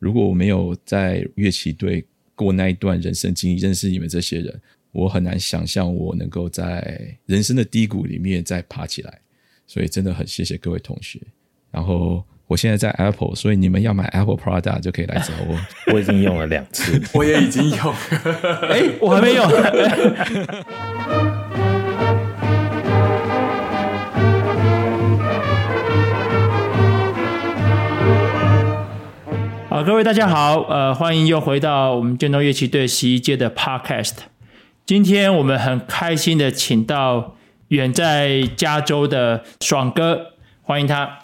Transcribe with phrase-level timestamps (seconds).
[0.00, 2.04] 如果我没有在乐器队
[2.34, 9.20] 过那一段人生经历，认识你们这些人，我很难想象我能够在人生的低谷里面再爬起来。
[9.66, 11.20] 所以真的很谢谢各位同学。
[11.70, 15.56] 然后我现在在 Apple，所以你们要买 Apple Product 就可以来找我。
[15.94, 17.94] 我已经用了两次，我也已经用。
[18.68, 19.46] 哎，我还没用。
[29.84, 34.12] 各位大家好，呃，欢迎又回到我们建东乐器队十一届的 Podcast。
[34.84, 37.38] 今天我们很开心的请到
[37.68, 41.20] 远在加州的爽哥，欢迎他。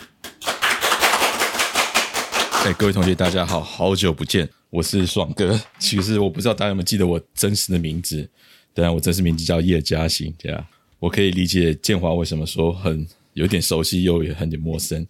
[2.65, 5.61] 哎，各位同学，大家好，好久不见，我是爽哥。
[5.79, 8.27] 其实我不知道大家有没有记得我真实的名字，
[8.73, 10.65] 当然我真实名字叫叶嘉欣，对啊，
[10.99, 15.07] 我可以理解建华为什么说很有点熟悉又也很点陌生，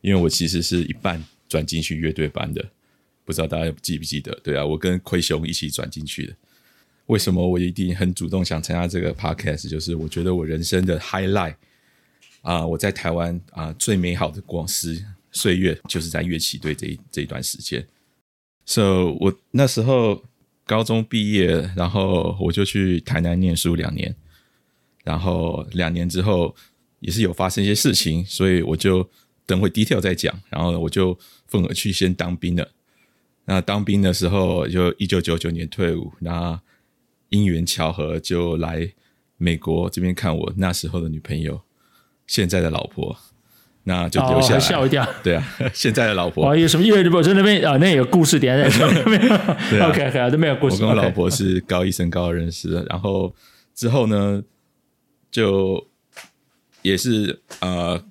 [0.00, 2.64] 因为我其实是一半转进去乐队班的，
[3.26, 4.32] 不知道大家记不记得？
[4.42, 6.34] 对啊，我跟奎雄一起转进去的。
[7.06, 9.68] 为什么我一定很主动想参加这个 podcast？
[9.68, 11.56] 就是我觉得我人生的 highlight
[12.40, 15.04] 啊，我在台湾啊最美好的光时。
[15.32, 17.86] 岁月就是在乐器队这一这一段时间
[18.64, 20.24] ，so 我那时候
[20.64, 24.16] 高中毕业，然后我就去台南念书两年，
[25.04, 26.56] 然后两年之后
[27.00, 29.06] 也是有发生一些事情，所以我就
[29.44, 31.18] 等会 detail 再讲，然后我就
[31.48, 32.72] 愤而去先当兵了。
[33.46, 36.60] 那当兵的时候就一九九九年退伍，那
[37.30, 38.92] 因缘巧合就来
[39.38, 41.62] 美国这边看我那时候的女朋友，
[42.26, 43.16] 现在的老婆。
[43.88, 45.08] 那就留下来，吓、哦、一跳。
[45.22, 46.50] 对啊， 现在的老婆。
[46.50, 46.84] 哦，有什么？
[46.84, 49.20] 因为我在那边啊，那有故事点在这边。
[49.70, 50.74] 对啊，OK OK，都没有故事。
[50.74, 53.32] 我跟我老婆是高一升高二认识的，然后
[53.76, 54.42] 之后呢，
[55.30, 55.86] 就
[56.82, 58.02] 也是呃，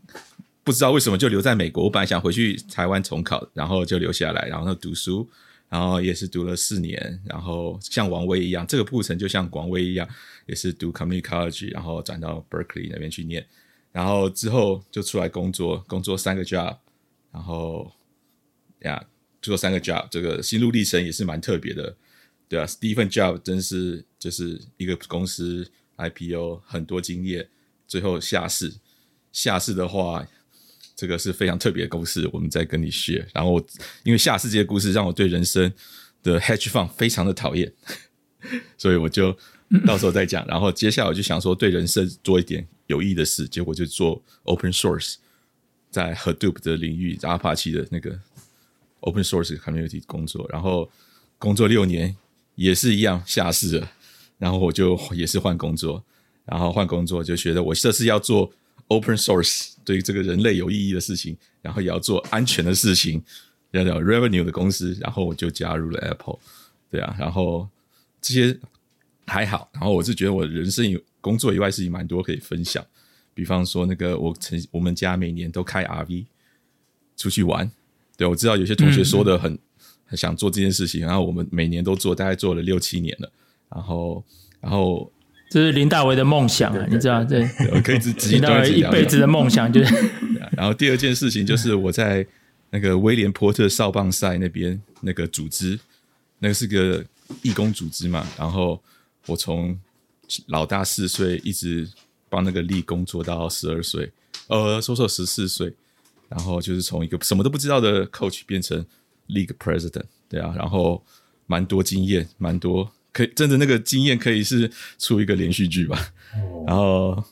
[0.65, 1.83] 不知道为什么就留在美国。
[1.83, 5.29] 我本来想回去台湾重考，然后就留下来，然后读书，
[5.69, 10.09] 然后也是读了四年，然后像王威一样，这个过程就像王威一样，
[10.47, 13.45] 也是读 Community College，然后转到 Berkeley 那边去念。
[13.91, 16.75] 然后之后就出来工作，工作三个 job，
[17.31, 17.91] 然后
[18.79, 19.05] 呀，
[19.43, 21.95] 做三个 job，这个心路历程也是蛮特别的，
[22.49, 27.47] 对啊，第一份 job 真是就是一个公司 IPO 很多经验，
[27.87, 28.73] 最后下市，
[29.31, 30.27] 下市的话，
[30.95, 33.27] 这个是非常特别的公司，我们再跟你学。
[33.33, 33.59] 然后
[34.03, 35.71] 因为下市这些故事让我对人生
[36.23, 37.71] 的 hedge fund 非常的讨厌，
[38.77, 39.37] 所以我就
[39.85, 40.45] 到时候再讲。
[40.47, 42.67] 然后接下来我就想说对人生做一点。
[42.87, 45.15] 有意义的事，结果就做 open source，
[45.89, 48.19] 在 Hadoop 的领域，Zapa 期的那个
[48.99, 50.87] open source community 工作，然后
[51.39, 52.15] 工作六年
[52.53, 53.91] 也是一样下市了，
[54.37, 56.03] 然后我就也是换工作，
[56.45, 58.53] 然后换工作就觉得我这是要做
[58.87, 63.23] open source 对于这个人类有意义的事情，然后也要做安全的事情，
[63.71, 66.39] 要叫 revenue 的公司，然后我就加入了 Apple，
[66.89, 67.67] 对啊，然后
[68.21, 68.59] 这些
[69.27, 70.99] 还好，然后我是觉得我人生有。
[71.25, 72.85] 工作以外事情蛮多可以分享，
[73.33, 76.27] 比方说那个我曾我们家每年都开 RV
[77.17, 77.71] 出去玩，
[78.15, 79.59] 对，我知道有些同学说的很、嗯、
[80.05, 83.31] 很想做这件事情，然后我们每年都做，大概做了六七年了，
[83.71, 84.23] 然后
[84.61, 85.11] 然后
[85.49, 89.95] 这是林大为的梦想啊，你知道对，我可以自己林大为一辈子的梦想就是，
[90.55, 92.25] 然后第二件事情就是我在
[92.71, 95.79] 那个威廉波特少棒赛那边那个组织，
[96.39, 97.05] 那个是个
[97.41, 98.81] 义工组织嘛，然后
[99.27, 99.77] 我从。
[100.47, 101.87] 老大四岁，一直
[102.29, 104.11] 帮那个力工作到十二岁，
[104.47, 105.71] 呃，说说十四岁，
[106.27, 108.83] 然后就是从一个什么都不知道的 coach 变成
[109.27, 111.03] league president，对啊，然后
[111.45, 115.97] 蛮多经验，蛮多可以，真的那个经验可以是出一个连续剧吧，
[116.67, 117.23] 然后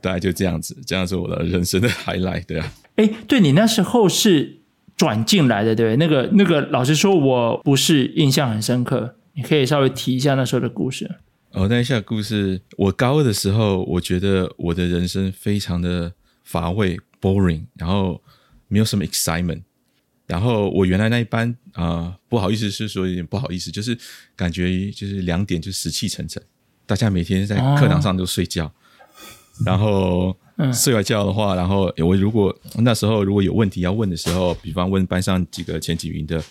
[0.00, 2.72] 大概就这样子，这样是我的人生的 highlight，对啊。
[2.94, 4.60] 哎，对，你那时候是
[4.96, 5.96] 转进来的，对不对？
[5.96, 11.10] 那个那个，老实说，我不是印象很深刻，你可以稍微提一下那时候的故事。
[11.50, 16.12] 哦，那一下故事，我高二的时候，我觉得我的人生非常的
[16.44, 18.22] 乏味，boring，然后
[18.68, 19.62] 没有什么 excitement。
[20.30, 23.98] 然后我原来那一班啊、呃，不好意思是说有点不好意思，就是
[24.36, 26.40] 感觉就是两点就死气沉沉，
[26.86, 28.72] 大家每天在课堂上都睡觉，哦、
[29.66, 30.36] 然后
[30.72, 36.42] 睡完觉的话，然后我如果那时候如果有问题要问的时候，比方问班上几个前几名的，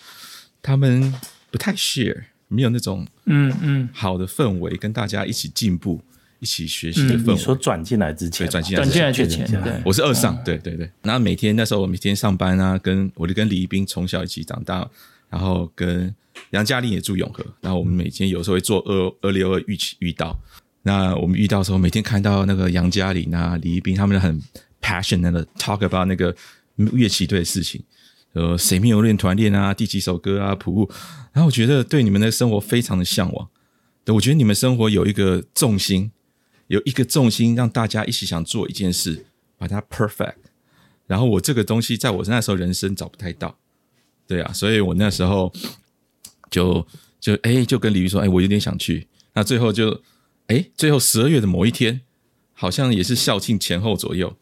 [0.62, 1.13] 他们
[1.50, 2.24] 不太 share。
[2.51, 3.89] 没有那种嗯嗯。
[3.94, 6.01] 好的氛围，跟大家一起进步、
[6.39, 7.33] 一起学习的氛围。
[7.33, 10.89] 你说转进来之前，转进来之前，转进来之前，对，我是二上，对对对。
[11.03, 14.89] 然后每天那时候我每天上班啊，跟我就跟李一斌从小一起长大，
[15.30, 16.13] 然后跟
[16.51, 20.38] 杨嘉玲也住永和，然后我们每天有时候会坐二二六二一起遇到。
[20.83, 24.41] 那我们遇到的时候，每天看到那个杨嘉玲啊、李一斌他们很
[24.81, 26.33] passionate 的 talk about 那个
[26.75, 27.83] 乐器队的事情。
[28.33, 29.74] 呃，谁没有练团练啊？
[29.74, 30.56] 第几首歌啊？
[30.56, 30.89] 谱目。
[31.33, 33.50] 然后我觉得对你们的生活非常的向往。
[34.06, 36.12] 对，我觉得你们生活有一个重心，
[36.69, 39.25] 有一个重心，让大家一起想做一件事，
[39.57, 40.36] 把它 perfect。
[41.07, 43.57] 然后我这个东西在我那时候人生找不太到，
[44.27, 45.51] 对啊，所以我那时候
[46.51, 46.86] 就
[47.19, 49.07] 就哎，就跟李斌说，哎，我有点想去。
[49.33, 50.01] 那最后就
[50.45, 52.01] 哎，最后十二月的某一天，
[52.54, 54.38] 好像也是校庆前后左右，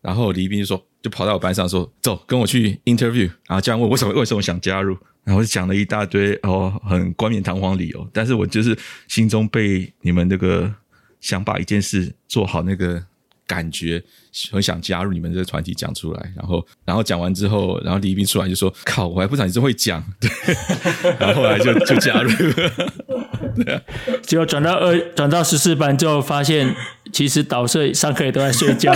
[0.00, 3.30] 然后李斌就说，就跑到我班上说，走，跟我去 interview。
[3.46, 8.76] 然后这样问为什么为什么想加入，然后我就讲了一大堆哦，很冠冕堂皇理由，但是我就是
[9.06, 10.74] 心中被你们那个
[11.22, 13.02] 想把一件事做好那个。
[13.44, 14.02] 感觉
[14.50, 20.30] 很想加入你们这个团体，讲出来，然后，然后讲完之后，然后李一斌出来就说：“靠，我还不知道你真会讲。”对，
[21.20, 22.70] 然后后来就就加入了。
[23.56, 23.82] 对啊，
[24.22, 26.74] 结果转到二，转到十四班之后，发现
[27.12, 28.94] 其实导社上课也都在睡觉。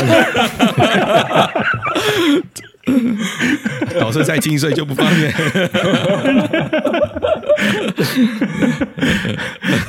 [4.01, 5.33] 导社再精睡就不方便。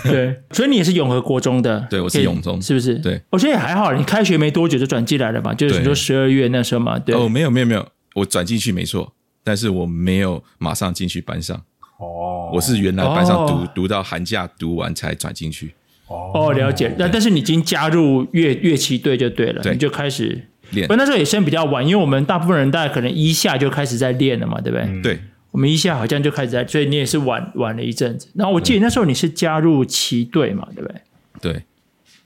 [0.03, 2.95] 对，所以你也是永和国中的，对，我是永中，是不是？
[2.95, 6.97] 对，我觉得也还好，你开学没多久就转进来了嘛，就是说十二月那时候嘛。
[6.97, 9.13] 对，哦，没有没有没有，我转进去没错，
[9.44, 11.55] 但是我没有马上进去班上。
[11.99, 15.73] 哦，我是原来班上读、哦、读到寒假读完才转进去。
[16.07, 16.95] 哦，了解。
[16.97, 20.87] 那但是你已经加入乐乐器队就对了，对，你就开始练。
[20.87, 24.85] 不，那时候也先比较晚，因为我们大部分人大概可能一下就开始在练了嘛，对不对？
[24.87, 25.19] 嗯、对。
[25.51, 28.27] 我们一下好像就开始在，所以你也是晚晚了一阵子。
[28.35, 31.01] 然后我记得那时候你是加入旗队嘛，对不对？
[31.41, 31.63] 对，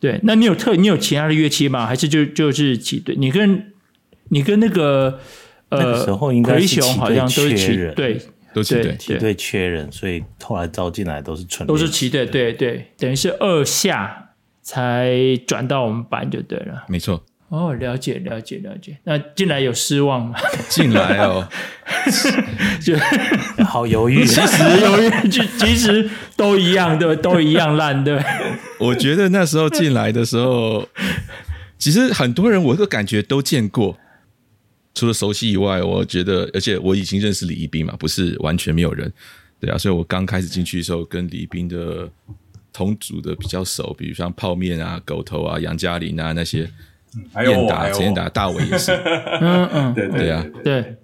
[0.02, 0.20] 对。
[0.24, 1.86] 那你有特你有其他的乐器吗？
[1.86, 3.16] 还是就就是旗队？
[3.18, 3.72] 你跟
[4.30, 5.20] 你跟那个
[5.70, 8.20] 呃，那个时候应该是旗好像都是旗队，
[8.54, 15.16] 都是对旗队缺人，所以后来招进来都是纯都是旗队，对对，等于是二下才
[15.48, 17.24] 转到我们班就对了，没错。
[17.52, 18.98] 哦，了解了解了解。
[19.04, 20.40] 那进来有失望吗？
[20.70, 21.46] 进来哦，
[22.82, 22.96] 就
[23.66, 24.24] 好犹豫。
[24.26, 28.24] 其实犹豫，就其实都一样，对，都一样烂，对。
[28.80, 30.88] 我觉得那时候进来的时候，
[31.78, 33.98] 其实很多人我都感觉都见过，
[34.94, 39.12] 除了熟悉以外，我觉得，而且我已经认识李一斌嘛，不是完全没有人，
[39.60, 39.78] 对啊。
[39.78, 42.10] 所以我刚开始进去的时候，跟李一斌的
[42.72, 46.66] 同组的比较熟，比如像泡面啊、狗头啊、杨嘉玲啊那些。
[47.44, 48.92] 燕达、陈燕达、大伟也是，
[49.42, 50.82] 嗯嗯，对对啊，对。
[50.82, 50.98] 对，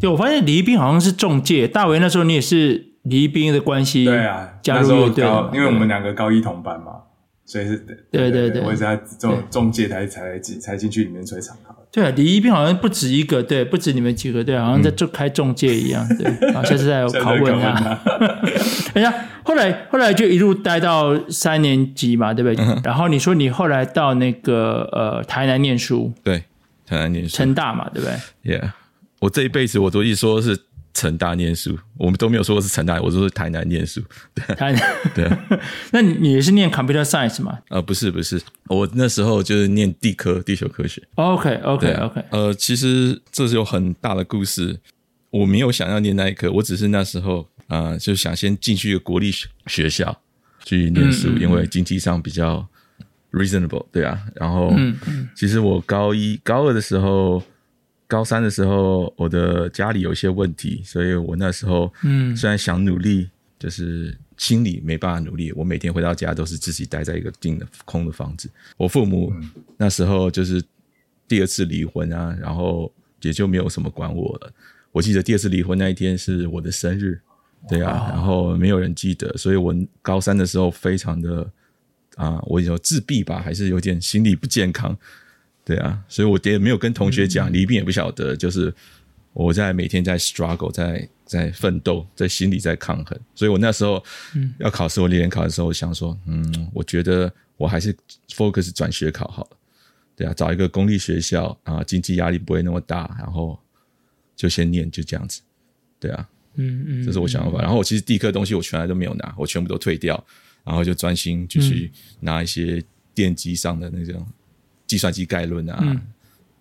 [0.00, 7.02] 对，我发现李一斌好像是中介，大伟那时候你也是李一斌的关系，对啊，加入乐队，因为我们两个高一同班嘛，
[7.44, 7.76] 所以是，
[8.10, 11.76] 对对对，我也是他中中介才才进才进去里面吹长号。
[11.92, 17.98] 对啊，李一斌好像不止一个，对，不止你们几个，对，好像在做开中介一样，对， 好，下次再拷问他。
[18.94, 22.64] 哎呀，后来后来就一路待到三年级嘛，对不对？
[22.84, 26.44] 然后你说你后来到那个呃台南念书，对，
[26.86, 28.70] 台南念书，成大嘛，对不对？Yeah，
[29.20, 30.58] 我这一辈子我都一说是。
[31.00, 34.02] 成大念书，我们都没有说过是成大，我说是台南念书。
[34.34, 34.82] 台南
[35.14, 35.26] 对，
[35.92, 37.58] 那你也是念 computer science 吗？
[37.70, 41.02] 呃，不是，不是，我那时候就是念地科，地球科学。
[41.14, 42.22] OK，OK，OK。
[42.28, 44.78] 呃，其实这是有很大的故事。
[45.30, 49.32] 我没有想要念那一科，我只是那时候啊、呃，就想先进去一个国立
[49.66, 50.20] 学校
[50.66, 52.68] 去念书，嗯嗯，因为经济上比较
[53.32, 54.20] reasonable，对啊。
[54.34, 57.42] 然后，嗯嗯，其实我高一、高二的时候。
[58.10, 63.30] 高三的时候，我的家里有一些问题，所以我那时候，嗯，虽然想努力，嗯、
[63.60, 65.52] 就是心里没办法努力。
[65.52, 68.50] 我每天回到家都是自己待在一个静的空的房子。
[68.76, 69.32] 我父母
[69.76, 70.60] 那时候就是
[71.28, 74.52] 第二次离婚啊，然后也就没有什么管我了。
[74.90, 77.20] 我记得第二次离婚那一天是我的生日，
[77.68, 81.48] 对啊，然后没有人记得，所以我高三的时候非常的
[82.16, 84.98] 啊，我有自闭吧，还是有点心理不健康。
[85.70, 88.74] 对啊，所以我也没有跟同学讲，李斌也不晓得，就是
[89.32, 93.16] 我在每天在 struggle，在在奋斗，在心里在抗衡。
[93.36, 94.02] 所以我那时候
[94.58, 97.96] 要考试，我联考的时候，我想说，嗯，我觉得我还是
[98.30, 99.56] focus 转学考好了。
[100.16, 103.56] 对啊，找一个公立学校啊，经济压力不会那么大，然后
[104.34, 105.40] 就先念，就这样子。
[106.00, 107.60] 对啊，嗯嗯，这是我想法。
[107.60, 110.26] 然后我其实地科东西我全来都没有拿，我全部都退掉，
[110.64, 112.82] 然后就专心就去拿一些
[113.14, 114.26] 电机上的那种。
[114.90, 116.00] 计算机概论啊，嗯、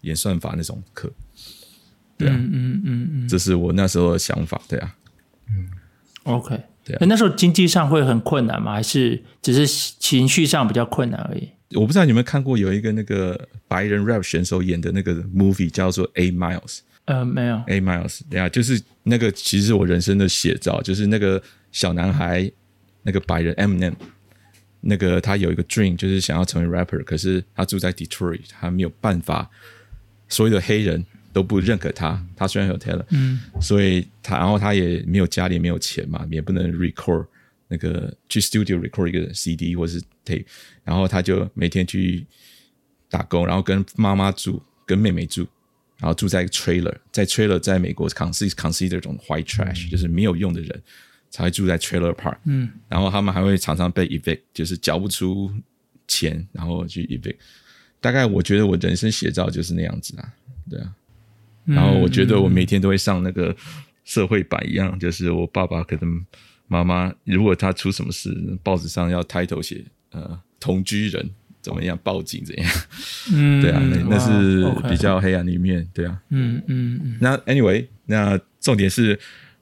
[0.01, 1.12] 演算法那种课，
[2.15, 3.09] 对啊，嗯嗯嗯。
[3.25, 4.95] 嗯，这是我那时候的想法，对啊，
[5.50, 5.67] 嗯
[6.25, 8.74] ，OK，对啊，那时候经济上会很困难吗？
[8.74, 9.65] 还是只是
[9.98, 11.50] 情绪上比较困难而已？
[11.74, 17.59] 我不知道你们看过有一个那个白人 rap 选手演的那个 movie 叫做 A Miles，呃，没有。
[17.65, 22.51] A Miles，对啊，就是那个其实是我人生的写照，就是那个小男孩，
[23.01, 23.95] 那个白人 Eminem。
[24.81, 29.50] 那个他有一个 dream，就是想要成为 rapper，可是他住在 Detroit，他没有办法。
[30.31, 32.24] 所有的黑人都不认可他。
[32.36, 37.25] 他虽然有 talent，嗯，所以他然后他也没有家里没有钱嘛，也不能 record
[37.67, 40.45] 那个去 studio record 一个 CD 或是 tape，
[40.83, 42.24] 然后他就每天去
[43.09, 45.48] 打工，然后跟妈妈住，跟妹妹住，
[45.98, 50.83] 然后住在一个 trailer，在 trailer 在美国 consider consider 这种 white trash，、嗯、就是没有用的人
[51.29, 55.51] 才会住在 trailer park，嗯，然后他们还会常常被 evict，就是交不出
[56.07, 57.36] 钱，然后去 evict。
[58.01, 60.33] 大概我觉得我人生写照就是那样子啊，
[60.69, 60.93] 对啊。
[61.65, 63.55] 然后我觉得我每天都会上那个
[64.03, 66.25] 社会版一样，就是我爸爸可能
[66.67, 68.33] 妈妈如果他出什么事，
[68.63, 71.29] 报纸上要 title 写呃同居人
[71.62, 72.71] 怎么样报警怎样，
[73.33, 77.17] 嗯，对啊，那那是比较黑暗的一面，对啊，嗯嗯嗯。
[77.21, 79.19] 那 anyway，那重点是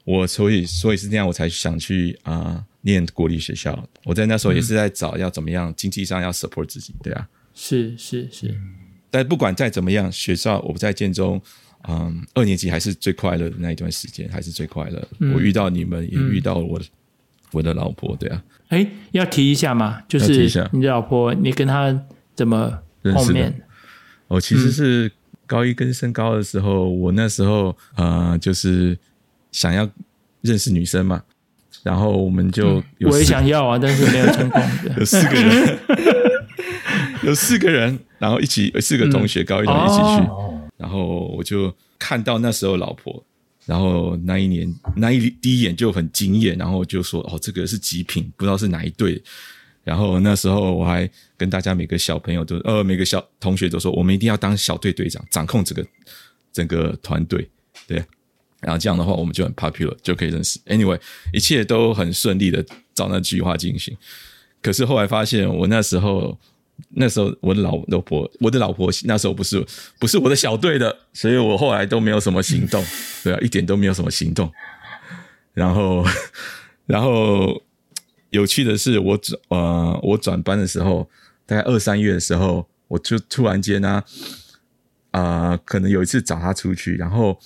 [0.08, 3.78] 我所以所以是这样，我才想去啊、呃、念国立学校。
[4.06, 7.28] 我在那时候也是在找要怎么样经济上要 support 自己，对啊。
[7.54, 8.58] 是是是，
[9.10, 11.42] 但不管再怎么样，学校我不在建中，
[11.90, 15.06] 嗯，二年级还是最快乐的那一段时间，还是最快乐。
[15.20, 16.86] 嗯、我遇到你们，也遇到我、嗯、
[17.52, 18.42] 我的老婆，对啊。
[18.70, 21.94] 哎，要提一下嘛，就是你的老婆，你跟她
[22.34, 23.54] 怎么碰面？
[24.30, 25.12] 我、哦、其实是
[25.46, 28.98] 高一跟升高的时候，嗯、我那时候啊、呃，就是
[29.58, 29.90] 想要
[30.42, 31.24] 认识女生嘛，
[31.82, 34.62] 然后我们就有、嗯、我也想要啊，但是没有成功，
[35.00, 35.80] 有四个人。
[37.24, 43.22] 有四个人，然后一起，四个同学高一一起去，嗯、然后我就看到那时候老婆，
[43.66, 49.22] 然后那一年那一第一眼就很惊艳，然后就说哦，这个是极品，不知道是哪一对。
[49.84, 55.84] 然后那时候我还跟大家每个小朋友都呃每个小同学都说，我们一定要当小队队长，掌控这个
[56.54, 57.50] 整个团队，
[57.88, 58.02] 对。
[58.68, 60.60] 然后这样的话，我们就很 popular，就可以认识。
[60.66, 61.00] Anyway，
[61.32, 62.62] 一切都很顺利的
[62.94, 63.96] 照那句话进行。
[64.62, 66.38] 可是后来发现，我那时候。
[66.90, 69.66] 那时候我的老老婆，我的老婆那时候不是
[69.98, 72.86] 不是我的小队的，所以我后来都没有什么行动，
[73.26, 74.52] 对啊，一点都没有什么行动。
[75.56, 76.06] 然后，
[76.86, 77.64] 然后
[78.30, 81.10] 有趣的是我，我转呃，我转班的时候，
[81.48, 84.04] 大概二三月的时候，我就突然间呢，
[85.10, 87.40] 啊、呃，可能有一次找他出去，然后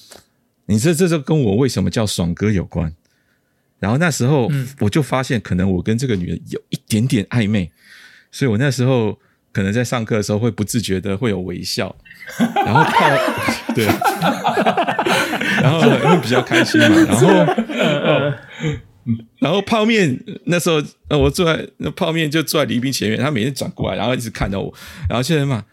[0.72, 2.94] 你这这就跟我为什么叫爽哥有关。
[3.80, 4.50] 然后那时候
[4.80, 7.72] 我就发现，可能我跟这个女人有一点点暧昧。
[8.32, 9.20] 所以我那时候
[9.52, 11.94] 可能在上课的时候会不自觉的会有微笑，
[12.56, 13.10] 然后泡
[13.76, 13.86] 对，
[15.62, 17.28] 然后会比较开心嘛，然后
[19.40, 24.74] 然后泡面那时候呃我坐在那泡面就坐在黎斌前面，他每天转过来，然后一直看到我，
[25.10, 25.66] 然后现在嘛，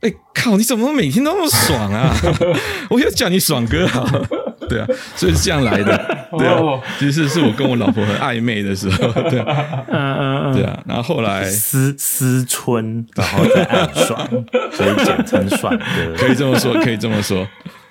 [0.00, 2.16] 哎靠，你怎么每天都那么爽啊？
[2.88, 4.28] 我要叫你爽哥啊！
[4.70, 5.96] 对啊，所以是这样来的。
[6.38, 6.58] 对啊，
[6.98, 9.12] 其实是我跟我老婆很暧昧的时候。
[9.30, 10.82] 对，嗯嗯嗯，对啊。
[10.86, 14.28] 然后后来思思春，然后再暗爽，
[14.72, 17.48] 所以简称爽哥，可以这么说，可以这么说。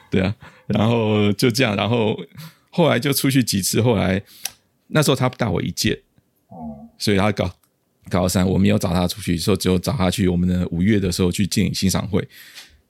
[0.10, 0.34] 对啊，
[0.67, 2.17] 然后就这样，然后
[2.69, 3.81] 后来就出去几次。
[3.81, 4.22] 后来
[4.88, 6.01] 那时候他大我一届，
[6.48, 7.51] 哦，所以他高
[8.10, 12.25] 高三，我没有找他出去，说只有找他去我们的五月的时候去电影欣赏会。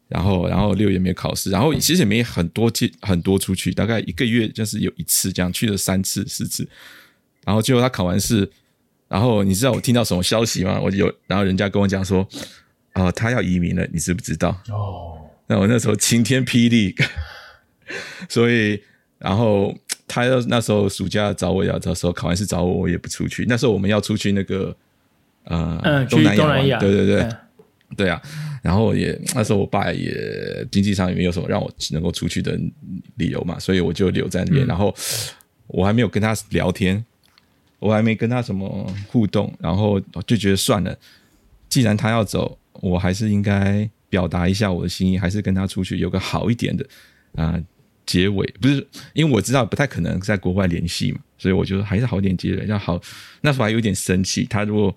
[0.07, 6.65] 然后，然后六月没有考试，然后其实也没很多进很多出去，大概一个月就是有一次这样去了三次四次，
[7.43, 8.49] 然后最后他考完试，
[9.09, 10.79] 然后你知道我听到什么消息吗？
[10.81, 12.21] 我有，然后人家跟我讲说，
[12.93, 14.49] 啊、呃，他要移民了，你知不知道？
[14.69, 16.95] 哦，那我那时候晴天霹雳，
[18.29, 18.81] 所以
[19.19, 23.45] 然后他要那时候暑假找我要，到时候考完试找我，我也不出去。
[23.49, 24.73] 那时候我们要出去那个
[25.43, 27.21] 呃，嗯，东南亚，东南亚对对对。
[27.23, 27.37] 嗯
[27.95, 28.21] 对啊，
[28.61, 32.59] 然后也那时候我爸也经济上也没有什么让我能够出去的
[33.15, 34.65] 理由嘛，所以我就留在那边。
[34.65, 34.93] 嗯、然后
[35.67, 37.03] 我还没有跟他聊天，
[37.79, 40.97] 我还没跟他什么互动，然后就觉得算了，
[41.69, 46.85] 既然他要走，我还是应该表达一下我的心意，还是跟他出去有个好一点的
[47.35, 47.63] 啊、呃、
[48.05, 48.45] 结尾。
[48.61, 53.01] 不是因为我知道不太可能在国外联系嘛，所以我觉得还是好一点结尾要好。
[53.41, 54.95] 那时候还有点生气，他如果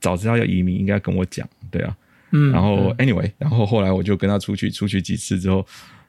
[0.00, 1.96] 早知道要移民，应该跟我讲，对啊。
[2.36, 5.64] 嗯，然后 anyway，然后后来我就跟他出去，出去几次之后，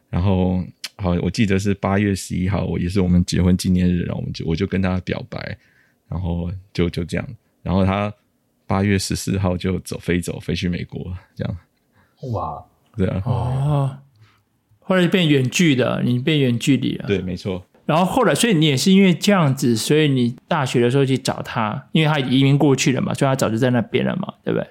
[0.09, 0.61] 然后
[0.97, 5.57] 好，我记得是八月十一号，我也是我们结婚纪念日，然后我们就我就跟他表白，
[6.09, 7.27] 然后就就这样，
[7.63, 8.13] 然后他
[8.65, 11.57] 八月十四号就走飞走飞去美国，这样，
[12.33, 12.63] 哇，
[12.97, 13.97] 对啊，哦，
[14.79, 17.63] 后来变远距的，你变远距离了，对，没错。
[17.85, 24.67] 然后后来，所以你也是因为这样子，所以你大学的时候去找他，因为他移民过去了嘛，所以他早就在那边了嘛，对不对？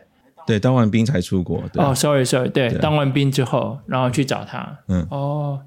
[0.46, 1.62] 对，当完兵才出国。
[1.72, 4.78] 对哦，sorry，sorry，对，对当完兵之后，然后去找他。
[4.88, 5.60] 嗯，哦，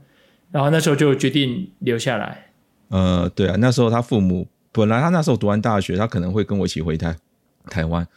[0.52, 2.52] 然后那时候就决定留下来。
[2.90, 7.16] 呃，对啊，那时候他父母本来他那时候读完大学，他可能会跟我一起回台
[7.66, 8.08] 台湾。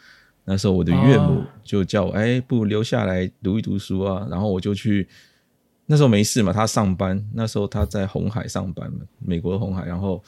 [0.45, 4.27] 那时候我的岳母就叫我，哎、哦，不如留下来读一读书啊。
[4.31, 5.09] 然后我就去。
[5.85, 10.23] 那时候没事嘛，他上班，那时候他在红海上班嘛，美国的鸿海，然后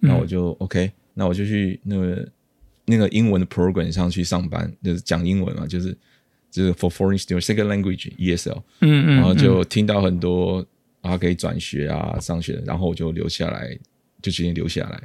[0.00, 2.26] 那我就、嗯、OK，那我就去那个
[2.86, 5.96] 那个英文的 program 上去上班，就是讲英文嘛，就是
[6.50, 10.64] 就是 for foreign students second language ESL，嗯嗯，然后就听到很多
[11.00, 13.76] 啊可以转学啊上学，然后我就留下来，
[14.22, 15.00] 就决定留下来，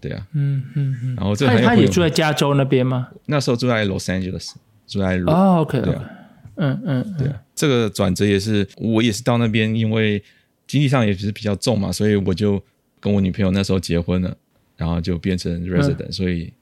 [0.00, 3.08] 对啊，嗯嗯嗯，然后这他他也住在加州那边吗？
[3.26, 4.52] 那时候住在 Los Angeles，
[4.86, 6.10] 住在哦 OK，对啊。
[6.56, 10.22] 嗯嗯，对啊，这个转折也是我也是到那边，因为
[10.68, 12.62] 经济上也是比较重嘛，所以我就
[13.00, 14.36] 跟我女朋友那时候结婚了，
[14.76, 16.52] 然后就变成 resident，、嗯、所以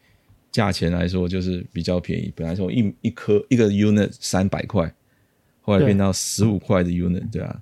[0.52, 2.32] 价钱来说就是比较便宜。
[2.36, 4.94] 本来说一一颗一个 unit 三百块，
[5.62, 7.60] 后来变到十五块的 unit，对啊。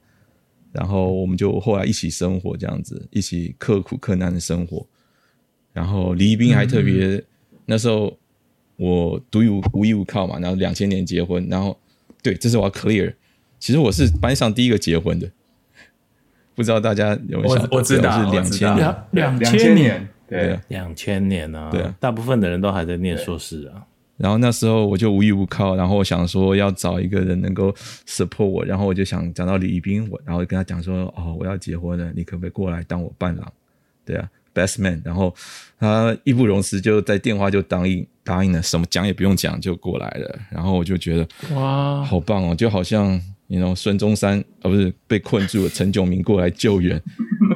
[0.73, 4.85] 然后我们就后来一起生活，这样子一起刻苦克难的生活。
[5.73, 7.25] 然后李一斌还特别、嗯、
[7.65, 8.19] 那时候
[8.77, 11.79] 我独有无无依无靠嘛，然后两千年结婚，然后。
[12.23, 13.15] 对，这是我要 clear。
[13.59, 15.27] 其实我是班上第一个结婚的，
[16.55, 17.69] 不知道大家有没有想到？
[17.73, 23.85] 我知道，是两千年，两千年，对，两千年啊，对啊，大部分的人都还在念硕士啊。
[24.17, 27.75] 然后那时候我就无依无靠，然后我想说要找一个人能够
[28.07, 33.53] support 我，然后我就想讲到李一斌，我然后跟他讲说，哦，我要结婚了，你可不可以过来当我伴郎？
[34.05, 35.01] 对啊，best man。
[35.05, 35.35] 然后
[35.79, 38.07] 他义不容辞，就在电话就答应。
[38.23, 47.01] 答应了，什么讲也不用讲就过来了，然后我就觉得哇，好棒哦，就好像你 you know 孙中山哦，不是被困住了，陈炯明过来救援，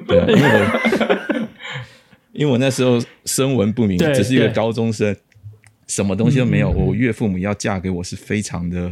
[0.08, 1.13] 对啊，因为我
[2.34, 5.16] 因为我那时候声闻不明，只是一个高中生，
[5.86, 8.88] 什么东西都没有，嗯、我岳父母要嫁给我是非常的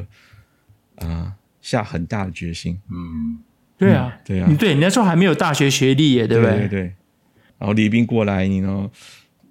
[0.97, 3.39] 啊、呃，下很大的决心，嗯，
[3.77, 6.53] 对啊，对啊，对你那时候还没有大学学历耶，对不对？
[6.53, 6.83] 对，对，对，
[7.59, 8.91] 然后李斌过来，你呢？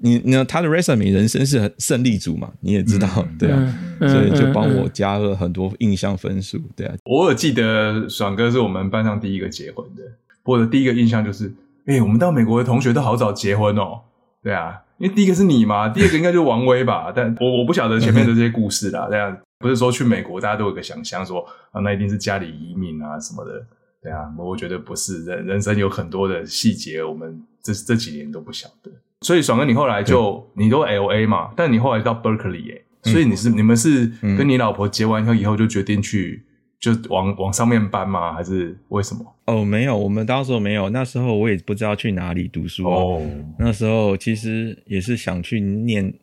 [0.04, 0.44] 你呢？
[0.44, 2.52] 他的 resume 人生是很胜利组嘛？
[2.62, 6.96] 你也知道，嗯、 对啊，嗯、所以就帮我加了很多印象分数，对啊。
[7.06, 10.02] 我有记得爽哥是我们班上第一个结婚的，
[10.42, 11.54] 我的第一个印象就是，
[11.86, 14.02] 哎、欸，我们到美国的同学都好早结婚哦，
[14.44, 23.66] 对啊，因为第一个是你嘛，第二个应该就是王威吧， 但我我不晓得前面的这些故事啦， 这样不是说去美国大家都有个想象说啊，那一定是家里移民啊什么的，
[24.02, 28.92] 对啊，我觉得不是，人人生有很多的细节，我们这这几年都不晓得。
[29.22, 36.44] 所以爽哥，你后来就你都 L A 嘛，但你后来到 Berkeley 耶，所以你是你们是跟你老婆结完婚以后就决定去
[36.82, 38.34] 就往往上面搬吗？
[38.34, 39.34] 还是为什么？
[39.46, 43.22] 哦，没有，我们当时没有，那时候我也不知道去哪里读书哦。
[43.58, 46.14] 那时候其实也是想去念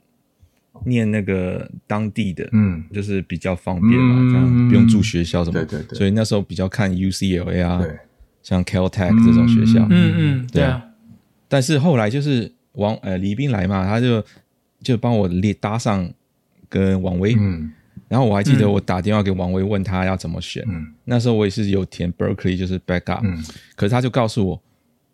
[0.85, 5.65] 念那个当地的，嗯，就是比较方便嘛，这样不用住学校什么。
[5.65, 5.97] 对对对。
[5.97, 7.83] 所以那时候比较看 U C L A 啊，
[8.43, 9.87] 像 Caltech 这种学校。
[9.89, 10.85] 嗯嗯，对啊。
[11.49, 12.53] 但是后来就是。
[12.75, 14.25] 王呃李斌来嘛，他就
[14.83, 16.09] 就帮我列搭上
[16.69, 17.73] 跟王威，嗯，
[18.09, 23.45] 然后我还记得我打电话给王威问他要怎么选，嗯，那时候我也是有填 Berkeley 就是 backup，嗯，
[23.77, 24.61] 可是他就告诉我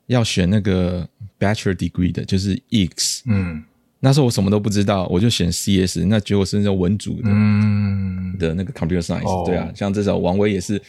[0.07, 1.07] 要选那个
[1.38, 3.62] Bachelor Degree 的，就是 EIX，嗯，
[4.00, 10.80] 那时候我什么都不知道，我就选 CS，那结果是那种文组的，嗯，的那个 Computer Science，哦，对啊，像这种王威也是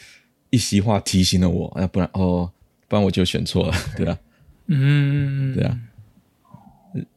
[0.52, 2.52] 一席话提醒了我，要不然哦，
[2.88, 4.18] 不然我就选错了， 对啊，
[4.68, 5.78] 嗯，对啊。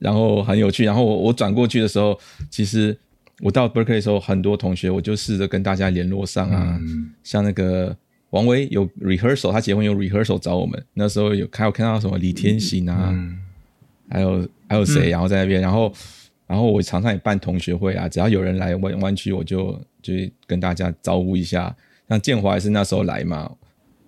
[0.01, 2.19] 然后很有趣，然后我我转过去的时候，
[2.51, 2.97] 其实
[3.41, 7.97] 我到 Berkeley 的时候，很多同学我就试着跟大家联络上啊，嗯、像那个
[8.31, 13.39] 王威有 rehearsal，他结婚有 rehearsal 找我们，那时候有还有看到什么李天行啊，嗯、
[14.11, 15.93] 还有还有谁，然后在那边，嗯、然后
[16.47, 20.15] 然后我常常也办同学会啊，只要有人来弯弯曲，我就就
[20.47, 21.75] 跟大家招呼一下，
[22.09, 23.51] 像建华也是那时候来嘛，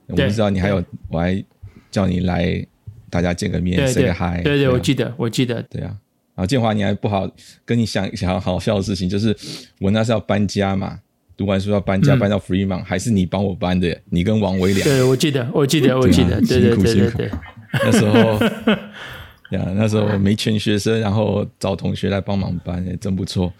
[0.06, 1.44] 我不知道你还有，我还
[1.90, 2.66] 叫你来。
[3.12, 4.40] 大家见个面，say 个 hi。
[4.44, 5.60] 对对，我记得，我记得。
[5.64, 5.98] 对啊，
[6.40, 7.28] 然后建华，你还不好
[7.66, 9.36] 跟你想想好笑的事情，就是
[9.78, 10.98] 我那时候要搬家嘛，
[11.36, 13.94] 读完书要搬家，搬到 Fremont，还是你帮我搬的？
[14.08, 14.82] 你跟王威良。
[14.82, 17.22] 对，我记得，我记得，我记得，辛苦辛苦。
[17.84, 18.40] 那时候，
[19.54, 23.52] 呀，那时候没全学生，然后找同学来帮忙搬，也真不错。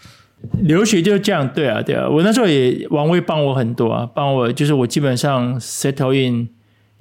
[0.63, 2.09] 留学就是这样，对啊，对啊。
[2.09, 6.49] 我那时候也王威帮我很多啊，帮我就是我基本上 settle in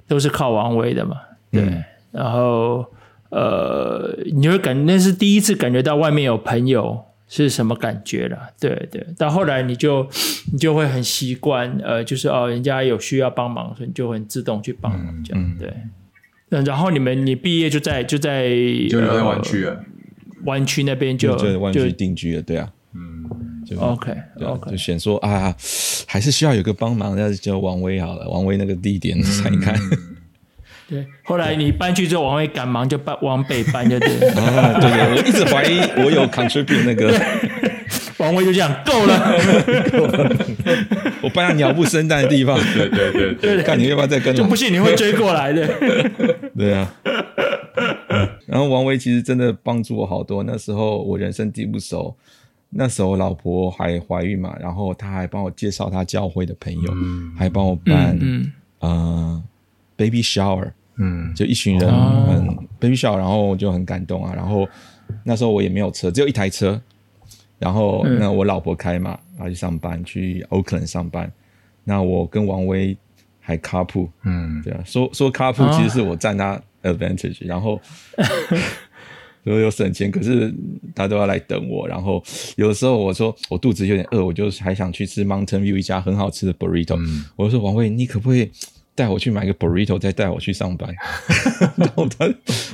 [0.06, 1.16] 都是靠王威的嘛，
[1.50, 1.82] 对。
[2.12, 2.84] 然后，
[3.30, 9.06] 呃，你会感那是第一次感觉到外面有朋友是什么感觉了，对对。
[9.16, 10.08] 到后来你就
[10.52, 16.62] 你就会很习惯，呃，就是哦，人家有需要帮忙，所以你就很自动去帮忙，这样、嗯、对。
[16.64, 18.48] 然后你们你毕业就在就在
[18.88, 19.84] 就在湾区了，
[20.46, 25.54] 湾区那边就就湾区定居了，对啊，嗯，就 OK OK，就选说啊，
[26.08, 29.76] 还是需要有个帮忙，那就叫王威好了，王威那个地点 看一看。
[29.76, 30.09] 嗯
[30.90, 34.34] 对，后来你搬去之后，王威赶忙就搬往北搬，就对了。
[34.42, 37.14] 啊，对对，我一直怀疑我有 contribute 那个
[38.18, 39.32] 王威就这样够了，
[41.22, 44.38] 我搬到鸟不生蛋的地方，对对对对，看你要不要再跟来。
[44.38, 45.66] 就不信你会追过来的。
[46.58, 46.92] 对啊。
[48.46, 50.42] 然后王威其实真的帮助我好多。
[50.42, 52.14] 那时候我人生地不熟，
[52.70, 59.42] 那时候我老婆还怀孕嘛，然后他还帮我介绍他教会的朋友，嗯、还帮我办嗯，嗯呃
[59.96, 64.34] baby shower，嗯，就一群人很、哦、baby shower，然后我就很感动啊。
[64.34, 64.68] 然后
[65.24, 66.80] 那时候我也没有车，只有一台车。
[67.58, 71.30] 然后那我老婆开嘛，然后去上班，去 Oakland 上班。
[71.84, 72.96] 那我跟王威
[73.38, 77.78] 还 carpool，嗯，对啊，说说 carpool 其实是我占他 advantage，、哦、然后
[79.44, 80.50] 如果有省钱，可是
[80.94, 81.86] 他都要来等我。
[81.86, 82.22] 然后
[82.56, 88.50] 有的时候我说我肚子有点饿，我就还想去吃 Mountain View 一家很好吃的 burrito，、嗯、我就说王威，你可不可以？
[88.94, 90.94] 带我去买个 burrito，再带我去上班。
[91.76, 92.28] 然后他，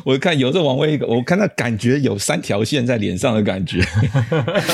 [0.05, 3.81] 我看有这王威，我看他感觉有三条线在脸上的感觉。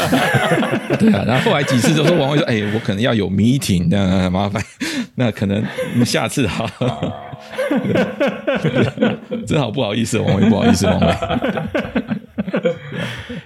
[0.98, 4.62] 对啊，然后后来几次都说王威说：“哎、欸，我可能要有 meeting，那麻烦，
[5.16, 5.62] 那可能
[6.04, 6.70] 下次哈。
[9.46, 11.14] ”真好，不好意思，王威，不好意思，王威。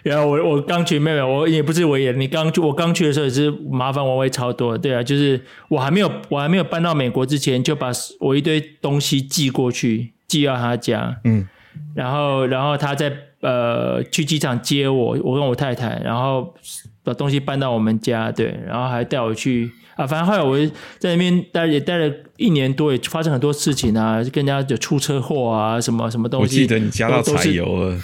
[0.09, 2.13] 然后我我刚去，妹妹，我也不是我也。
[2.13, 7.91] 你刚去，我刚去的时候也是麻烦王威超多，对啊，就是我还没有我还没有搬到美国之前，就把
[8.21, 11.49] 我一堆东西寄过去，寄到他家，嗯，
[11.97, 16.55] 然后然后他在呃去机场接我，我跟我太太，然后
[17.03, 20.57] 把东西搬到我们家，对，然后还带我去啊，反正后来我
[21.01, 27.99] 在那边待也待了一年多，也发生很多事情啊，跟人家就出车祸啊，什么什么东西，我记得你加到柴油了。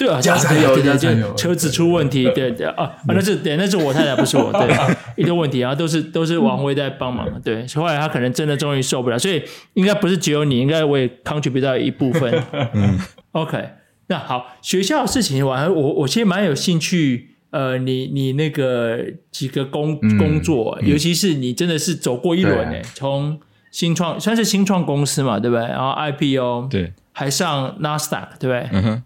[0.00, 4.74] 对啊，家产有，对对对，车子出问题，对对啊，那是对，那是我太太，不是我，对，
[5.14, 9.42] 一堆问题，然后都是都是王威在帮忙，对，后来他可能真的终于受不了，所以
[9.74, 12.42] 应该不是只有你，应该我也 contribute 到一部分。
[12.72, 12.98] 嗯，
[13.32, 13.62] OK，
[14.06, 23.38] 那好，学校的事情，我我我其实蛮有兴趣，呃，你你那个几个工工作，尤其是你真的是走过一轮诶，从
[23.70, 25.66] 新创算是新创公司嘛，对不对？
[25.66, 28.66] 然后 IPO，对，还上 Nasdaq，对不对？
[28.72, 29.02] 嗯哼。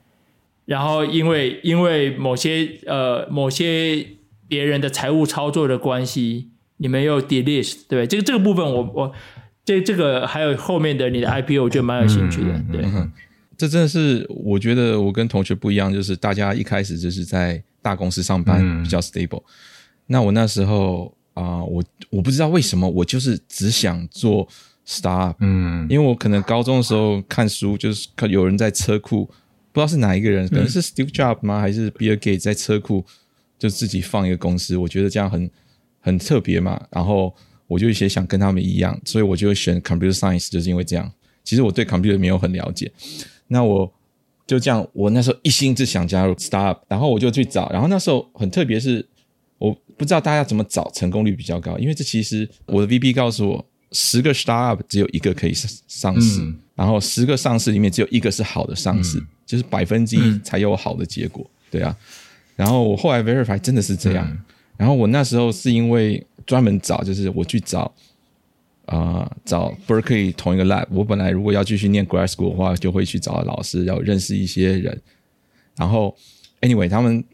[0.67, 4.07] 然后因为因为某些呃某些
[4.49, 6.49] 别人的财务操作的关系，
[6.79, 8.07] 你们又 delist 对？
[8.07, 9.13] 这个这个部分我我
[9.63, 12.53] 这这个还有后面的你的 IPO，我觉得蛮有兴趣的。
[12.53, 13.13] 嗯、对、嗯，
[13.59, 19.41] 这真的是我觉得我跟同学不一样，就是大家一开始就是在大公司上班比较 stable。
[19.41, 19.45] 嗯、
[20.07, 24.49] 那我那时候啊、呃，我我不知道为什么我就是只想做
[24.87, 29.29] startup，嗯，因为我可能高中的时候看书就是看有人在车库。
[29.75, 31.61] 不知道是哪一个人，可能是 Steve Jobs 吗？
[31.61, 33.05] 还是 Bill Gates 在车库
[33.59, 34.77] 就自己放一个公司？
[34.77, 35.51] 我觉得这样很
[35.99, 36.81] 很特别嘛。
[36.93, 37.35] 然后
[37.67, 41.13] 我就也想跟他们一样，所以我就选 Computer Science，就是因为这样。
[41.43, 42.93] 其实我对 Computer 没有很了解，
[43.49, 43.93] 那我
[44.47, 47.69] 就这样，我那时候一心只想加入 Startup，然后我就去找。
[47.71, 49.05] 然后那时候很特别，是
[49.59, 59.19] 我不知道大家怎么找成功率比较高，因为这其实我的 VP 告诉我，十个 Startup 只有一个可以上市，嗯、然后十个上市里面只有一个是好的上市。
[59.19, 61.97] 嗯就是百分之一才有好的结果，嗯、对啊。
[62.57, 64.27] 然后我后来 verify 真的是这样。
[64.31, 64.39] 嗯、
[64.77, 67.81] 然后我那时候是因为专门找，就是我去找
[68.87, 70.87] 啊、呃，找 Berkeley 同一个 lab。
[70.91, 75.01] 我本来如果要继续念 grad school 的话，就会去找老师，要认识一些人。
[75.77, 76.17] 然后
[76.61, 77.25] anyway，他们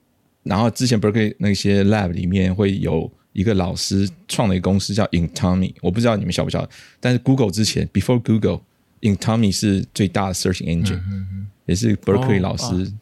[0.42, 6.70] 然后之前 Berkeley 那些 lab 里面会有一个老师创了一个公司叫 Inktomi，我不知道你们晓不晓得。
[6.98, 10.96] 但是 Google 之前 before Google，Inktomi 是最大的 search engine。
[10.96, 12.92] 嗯嗯嗯也是 Berkeley 老师、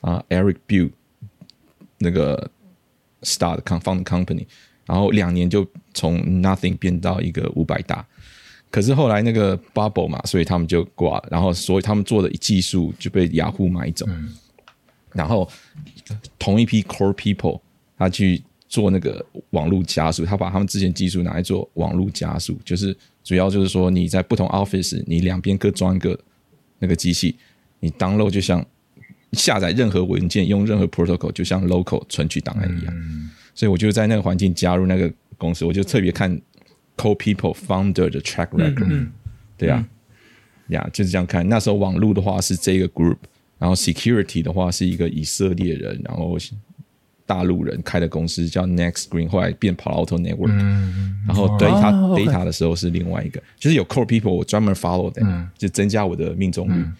[0.00, 0.90] 哦、啊，Eric Bill
[1.98, 2.50] 那个
[3.22, 4.46] start found company，
[4.86, 8.06] 然后两年就从 nothing 变到一个五百大，
[8.70, 14.32] 可是后来那个 bubble 嘛，所以他们就挂了，然后所以他们做的技术就被雅虎买走，嗯、
[15.12, 15.50] 然后
[16.38, 17.60] 同一批 core people
[17.98, 26.18] 他去做那个网络加速，他把他们之前技术拿来做网络加速，就是主要就是说你在不同 office，你两边各装一个
[26.78, 27.36] 那个机器。
[27.80, 28.64] 你 download 就像
[29.32, 32.94] 下载任何文件，用任何 protocol，就像 local 存取档案一样。
[32.96, 36.30] 嗯、所以我就在那个环境加入那个公司，我就特别看
[36.96, 39.06] code people founder 的 track record、
[39.56, 39.86] 对啊，
[40.68, 41.46] 呀、嗯，就是这样看。
[41.48, 43.18] 那时候网络的话是这个 group，
[43.58, 46.36] 然后 security 的话是一个以色列人，然后
[47.26, 51.14] 大陆人开的公司叫 Next Green，后来变 Palo Alto Network、嗯。
[51.28, 56.72] 然后 data、哦、data 的时候是另外一个，就是有 code people 我专门 follow 的，嗯、就增加我的命中率。
[56.72, 56.96] 嗯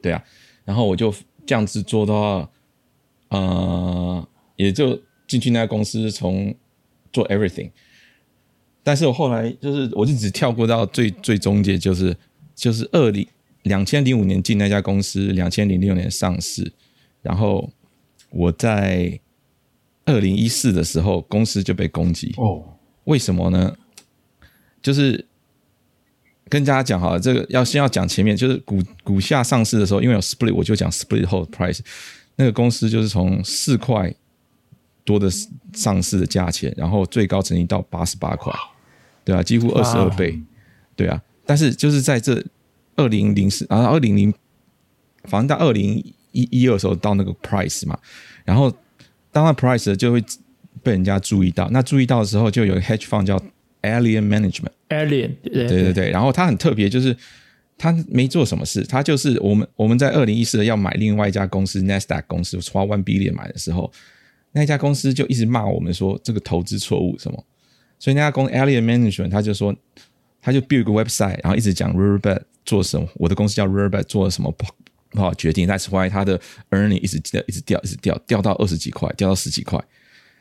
[0.00, 0.22] 对啊，
[0.64, 1.14] 然后我就
[1.46, 2.50] 这样子做到，
[3.28, 6.54] 呃，也就进去那家公司，从
[7.12, 7.70] 做 everything。
[8.82, 12.16] 但是我后来就是，我就只跳过到最最终阶，就是
[12.54, 13.26] 就是二零
[13.64, 16.72] 两千零五年进那家公司，两千零六年上市，
[17.20, 17.70] 然后
[18.30, 19.20] 我在
[20.06, 22.32] 二零一四的时候，公司就被攻击。
[22.38, 22.64] 哦，
[23.04, 23.76] 为什么呢？
[24.80, 25.26] 就是
[26.48, 31.80] 跟大家讲好了，这个要先要讲前面，就是股股价上市的时候，因为有 split，我就讲 split hold price。
[32.36, 34.14] 那个公司就是从四块
[35.04, 35.28] 多的
[35.72, 38.52] 上市的价钱，然后最高曾经到八十八块，
[39.24, 40.40] 对啊，几乎二十二倍，
[40.94, 41.20] 对啊。
[41.44, 42.44] 但是就是在这
[42.96, 44.32] 二零零四啊，二零零，
[45.24, 45.96] 反正到二零
[46.32, 47.98] 一一二的时候到那个 price 嘛，
[48.44, 48.70] 然后
[49.32, 50.22] 当那 price 就会
[50.82, 53.40] 被人家注意到，那注意到的时候就有个 hedge fund 叫
[53.82, 57.16] Alien Management，Alien，对对对对，然后他很特别，就是
[57.76, 63.90] 他没做什么事，他就是我们我们在二零一四要买另外一家公司 Nasdaq 公司花 one billion 买的时候，
[64.52, 67.44] 那家公司就一直骂我们说这个投资错误什么，
[67.98, 69.74] 所以那家公司 Alien Management 他就说
[70.40, 74.66] 他就 build 一个 website，然后一直讲 Riverbed 做什么，我的公司叫 Riverbed 做了什么不
[75.10, 79.82] 不好决定，但是后来他的 earning 一直掉一直掉一直掉掉到二十几块，掉到十几块，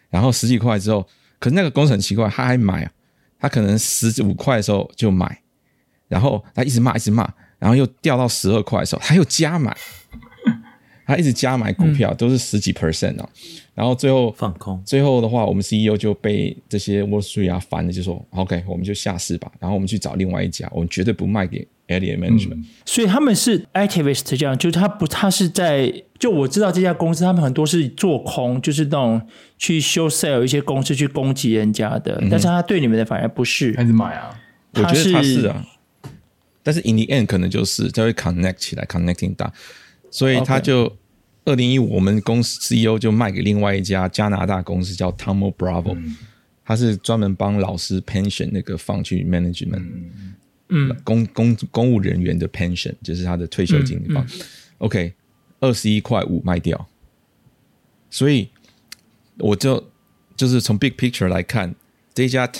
[0.09, 1.07] 然后十几块之后，
[1.39, 2.91] 可是那个公司很奇怪，他还买啊。
[3.39, 5.41] 他可能十五块的时候就买，
[6.07, 9.75] 然后他一直骂，一直骂，然后又掉到十二块的时候，他又加买，
[11.05, 13.29] 他一直加买股票，都是十几 percent 哦。
[13.77, 19.51] 然后最后放空，最后的话，我们 CEO 就被这些 Wall Street 啊烦了，就说 OK，我们就下市吧。
[19.59, 22.55] 然后我们去找另外一家，我们绝对不卖给 Alien Management。
[22.55, 22.65] 嗯。
[22.87, 29.21] 所以他们是 activist 这样，就是他不，他是在就我知道这家公司，他们很多是做空，就是那种
[29.59, 32.17] 去 show sell 一些公司去攻击人家的。
[32.23, 34.31] 嗯、但是他对你们的反而不是，还是买啊。
[34.73, 35.63] 我觉得他是啊，
[36.63, 39.53] 但是 in the end 可能就是他会 connect 起来，connecting 大，
[40.09, 40.87] 所以他就。
[40.87, 40.93] Okay.
[41.47, 46.17] 二零一五，我们公司 CEO 就卖给另外一家加拿大公司，叫 Thoma Bravo，嗯、
[46.65, 49.87] 他是专门帮老师 pension 那个放去 management，
[50.67, 54.21] 嗯，公公公务人员的 pension 就是他的退休金放。
[54.25, 54.45] 嗯嗯、
[54.79, 55.13] OK，
[55.61, 56.85] 二十一块五卖掉，
[58.09, 58.49] 所以
[59.37, 59.89] 我就
[60.35, 61.73] 就是从 big picture 来看，
[62.13, 62.51] 这家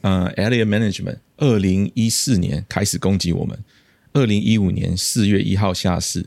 [0.00, 3.56] 呃 Alien Management 二零一四年开始攻击我们，
[4.12, 6.26] 二零一五年四月一号下市。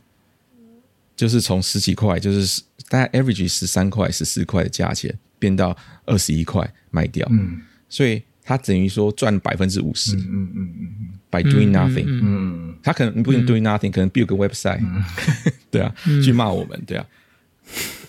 [1.17, 5.75] 就是从十几块，就是大概 average 十三块、十四块的价钱，变到
[6.05, 7.27] 二十一块卖掉。
[7.31, 10.15] 嗯，所以他等于说赚百分之五十。
[10.15, 12.05] 嗯嗯嗯嗯，by doing nothing。
[12.07, 14.79] 嗯，他可能不用 doing nothing，可能 build 个 website。
[15.71, 15.91] 对啊，
[16.23, 16.79] 去骂我们。
[16.85, 17.05] 对啊，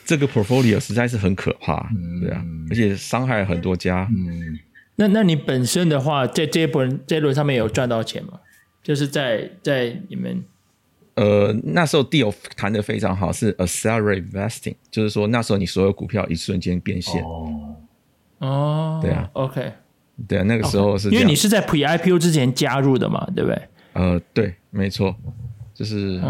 [0.04, 1.90] 这个 portfolio 实在是很可怕。
[2.20, 4.06] 对啊，而且伤害了很多家。
[4.14, 4.58] 嗯，
[4.96, 8.40] 那那你本身的话，在这一轮这一轮上面有赚到钱吗？
[8.82, 10.44] 就是在在你们。
[11.18, 17.20] 呃，那时候 deal 谈的非常好，是 accelerate vesting，就是说那时候你所有股票一瞬间变现。
[17.24, 17.74] 哦，
[18.38, 19.72] 哦，对啊，OK，
[20.28, 23.60] 对啊，那个时候是因为你是在 pre IPO 之前加入的嘛，对不对？
[23.94, 25.12] 呃，对，没错，
[25.74, 26.20] 就是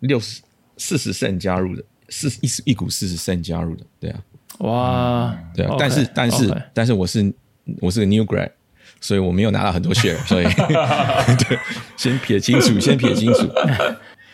[0.00, 0.42] 六十
[0.76, 4.22] 四十 cent 加入的，四一一股四十 cent 加入的，对啊，
[4.58, 7.32] 哇，对啊，但是但是但是我是
[7.80, 8.50] 我是个 new grad。
[9.06, 10.44] 所以我没有拿到很多 share， 所以
[11.46, 11.56] 对，
[11.96, 13.48] 先撇清楚， 先撇清楚。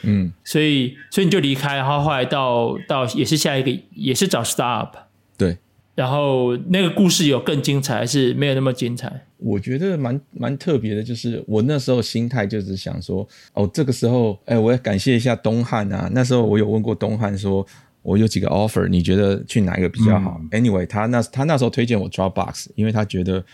[0.04, 4.88] 嗯，所以所以你就离开，然后后来到到也是下一个，也是找 startup。
[5.36, 5.58] 对，
[5.94, 9.12] 然后那个故事有更精彩，还是没有那么精彩？
[9.36, 16.08] 我觉得蛮蛮特别的，就是我那时候心态就是想说，哦，这个时候，哎，我要感谢一下东汉啊。
[16.14, 17.64] 那时候我有问过东汉说，
[18.00, 20.40] 我有几个 offer，你觉得去哪一个比较好？
[20.50, 23.44] 嗯，Anyway，他那他那时候推荐我 Dropbox，因为他觉得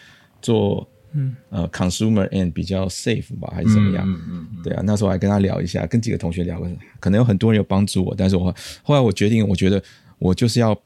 [0.40, 0.88] 做。
[1.12, 4.06] 嗯，呃，consumer end 比较 safe 吧，还是怎么样？
[4.06, 6.68] 嗯嗯，嗯对啊，那时候还跟他聊一下，跟几个同学聊过，
[7.00, 9.82] 可能有很多人有帮助我，但是我后来我决定，我觉得
[10.18, 10.78] 我就是要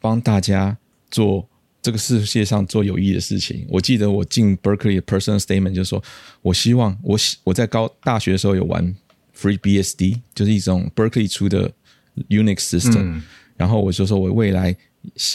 [0.00, 0.76] 帮大家
[1.10, 1.48] 做
[1.80, 3.64] 这个世界上做有益的事情。
[3.68, 6.02] 我记得我进 Berkeley 的 personal statement 就是说，
[6.40, 8.94] 我希望我我在高大学的时候有玩
[9.36, 11.70] FreeBSD，就是一种 Berkeley 出的
[12.28, 13.22] Unix system，嗯，
[13.56, 14.76] 然后我就说我未来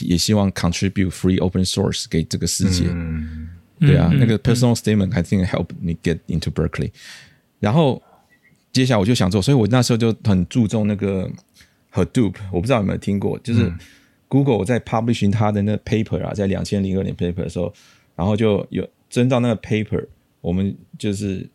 [0.02, 2.86] 也希望 contribute free open source 给这个世界。
[2.90, 6.92] 嗯对啊，嗯、那个 personal statement I think help 你 get into Berkeley。
[7.60, 8.02] 然后
[8.72, 11.30] 接下来我就想做，所以我那时候就很注重那个
[11.92, 12.36] Hadoop。
[12.52, 13.72] 我不知道有没有听过，就是
[14.28, 17.74] Google 在 publishing 它的那个 paper 啊，在两千零二年 paper 的时候，
[18.16, 20.06] 然后就有征到那个 paper，
[20.42, 21.48] 我们就是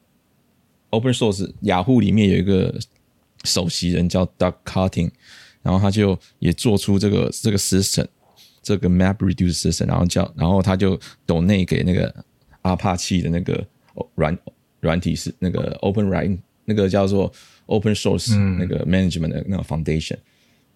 [0.90, 2.74] open source 雅虎里面有一个
[3.44, 5.10] 首席人叫 Doug Cutting，
[5.62, 8.06] 然后他就也做出这个这个 system。
[8.62, 10.96] 这个 Map Reduce System，然后叫，然后他就
[11.26, 12.14] donate 给那个
[12.62, 13.66] 阿帕奇的那个
[14.14, 14.38] 软
[14.80, 17.32] 软体是那个 Open Writing 那个叫做
[17.66, 20.16] Open Source 那个 Management 的那个 Foundation，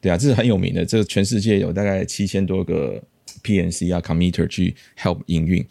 [0.01, 3.01] 对啊，这是很有名的，这个全世界有大概七千多个
[3.45, 5.65] PNC 啊 Committer 去 help 营运。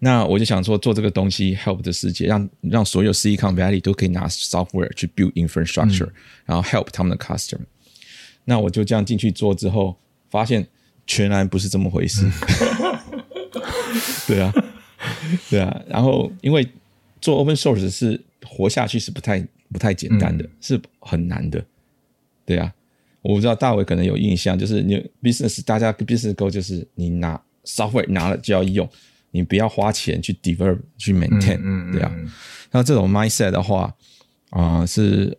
[0.00, 6.10] 那我就想说，做这个东西 help 的世界，让让所有 Silicon Valley 都可以拿 software 去 build infrastructure，
[6.44, 7.64] 然后 help 他们的 customer。
[8.44, 9.96] 那我就这样进去做之后，
[10.30, 10.68] 发现。
[11.08, 12.24] 全然不是这么回事。
[14.28, 14.52] 对啊，
[15.50, 15.82] 对啊。
[15.88, 16.64] 然后因为
[17.20, 21.64] 做 open source 是活下去是不太不太简单的，嗯、是很难的。
[22.44, 22.72] 对啊，
[23.22, 28.88] 我不知道大伟可能有印象，就是你 business 大家 business go 就是你拿 software 拿了就要用，
[29.30, 32.14] 你不要花钱去 develop 去 maintain，对啊。
[32.70, 33.94] 那这种 mindset 的话
[34.50, 35.36] 啊、呃，是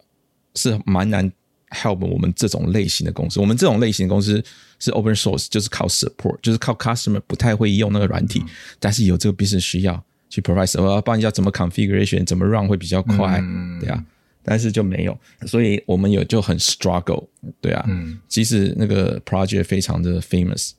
[0.56, 1.32] 是蛮难
[1.70, 3.40] help 我们这种类型的公司。
[3.40, 4.44] 我们这种类型的公司
[4.80, 8.48] 是 open source，就是靠 support，就是靠 customer 不太会用那个软体，嗯、
[8.80, 14.04] 但是有这个 business 需要去 provide，我要帮人家怎么 configuration，怎么 run 会比较快，嗯、对啊。
[14.42, 15.16] 但是就没有，
[15.46, 17.28] 所以我们有就很 struggle，
[17.62, 17.86] 对啊。
[17.88, 20.72] 嗯、即使那个 project 非常的 famous，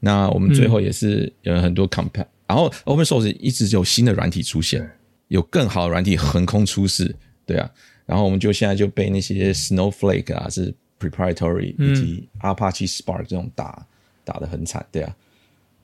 [0.00, 4.90] 那我们最后也是有很多 compa，、嗯、然后 open source 一直有新的软体出现。
[5.28, 7.14] 有更好的软体横空出世，
[7.46, 7.70] 对啊，
[8.04, 10.74] 然后我们就现在就被那些 Snowflake 啊，是
[11.10, 13.86] proprietary 以及 Apache Spark 这种打
[14.24, 15.16] 打得很惨，对啊。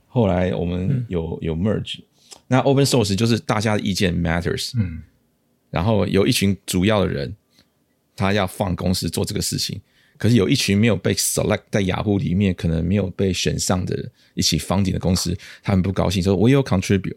[0.07, 2.01] 后来我们有有 merge，
[2.47, 5.03] 那 open source 就是大家的意见 matters，嗯，
[5.71, 7.35] 然后有一群主要的人，
[8.17, 9.81] 他要放公司做这个事情，
[10.17, 17.17] 可是有一群没有被 select 在雅虎里面，可能没有被选上的一起 funding 的公司，他们不高兴，说我也有 contribute，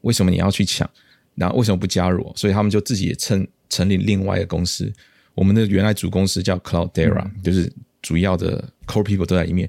[0.00, 0.88] 为什么你要去抢？
[1.34, 2.30] 然后为什么不加入？
[2.34, 4.92] 所以他们就自己也成成立另外一个公司。
[5.34, 9.68] 我们的原来主公司叫 Cloudera，、嗯、就是主要的 core people 都在里面。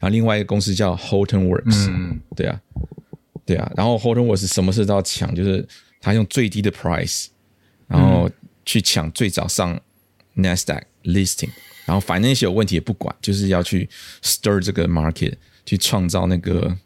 [0.00, 2.60] 然后另外一个公司叫 Hortonworks，、嗯、对啊，
[3.46, 3.72] 对啊。
[3.76, 5.66] 然后 Hortonworks 什么事都要抢，就是
[6.00, 7.26] 他用最低的 price，
[7.86, 8.30] 然后
[8.66, 9.80] 去抢最早上
[10.36, 11.50] Nasdaq listing，
[11.86, 13.88] 然后反正那些有问题也不管，就是要去
[14.22, 16.76] stir 这个 market，去创造那个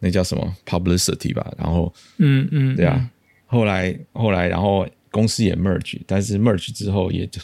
[0.00, 1.52] 那叫什么 publicity 吧。
[1.58, 3.08] 然后，嗯嗯，对啊。
[3.46, 7.40] 后来，后来，然后公司也 merge，但是 merge 之后也就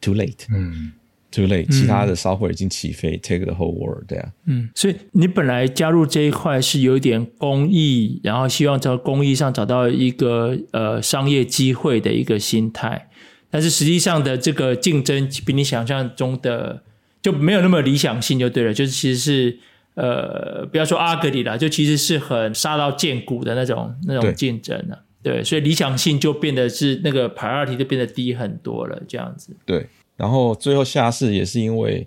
[0.00, 0.92] too late，嗯
[1.32, 13.08] ，too late，其他的 software 已经起飞、嗯、take the whole world，对啊，嗯，所以你本来加入这一块是有一点公益，然后希望在公益上找到一个呃商业机会的一个心态，
[13.50, 16.82] 但是实际上的这个竞争比你想象中的
[17.20, 19.58] 就没有那么理想性，就对了，就是其实是
[19.94, 25.04] 呃不要说 ugly 啦，就其实是很杀到见骨的那种那种竞争了。
[25.20, 29.54] 对，所以理想性就变得是那个 priority 就变得低很多了，这样子。
[29.66, 29.84] 对，
[30.16, 32.06] 然后最后下市也是因为，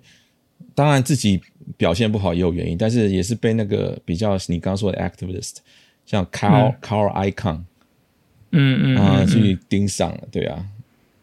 [0.74, 1.38] 当然自己
[1.76, 5.56] 表现不好也有原因，但是也是被那个比较你刚刚说的 activist，
[6.06, 7.60] 像 Carl、嗯、Carl Icahn，
[8.52, 10.64] 嗯嗯啊去盯上了，对啊，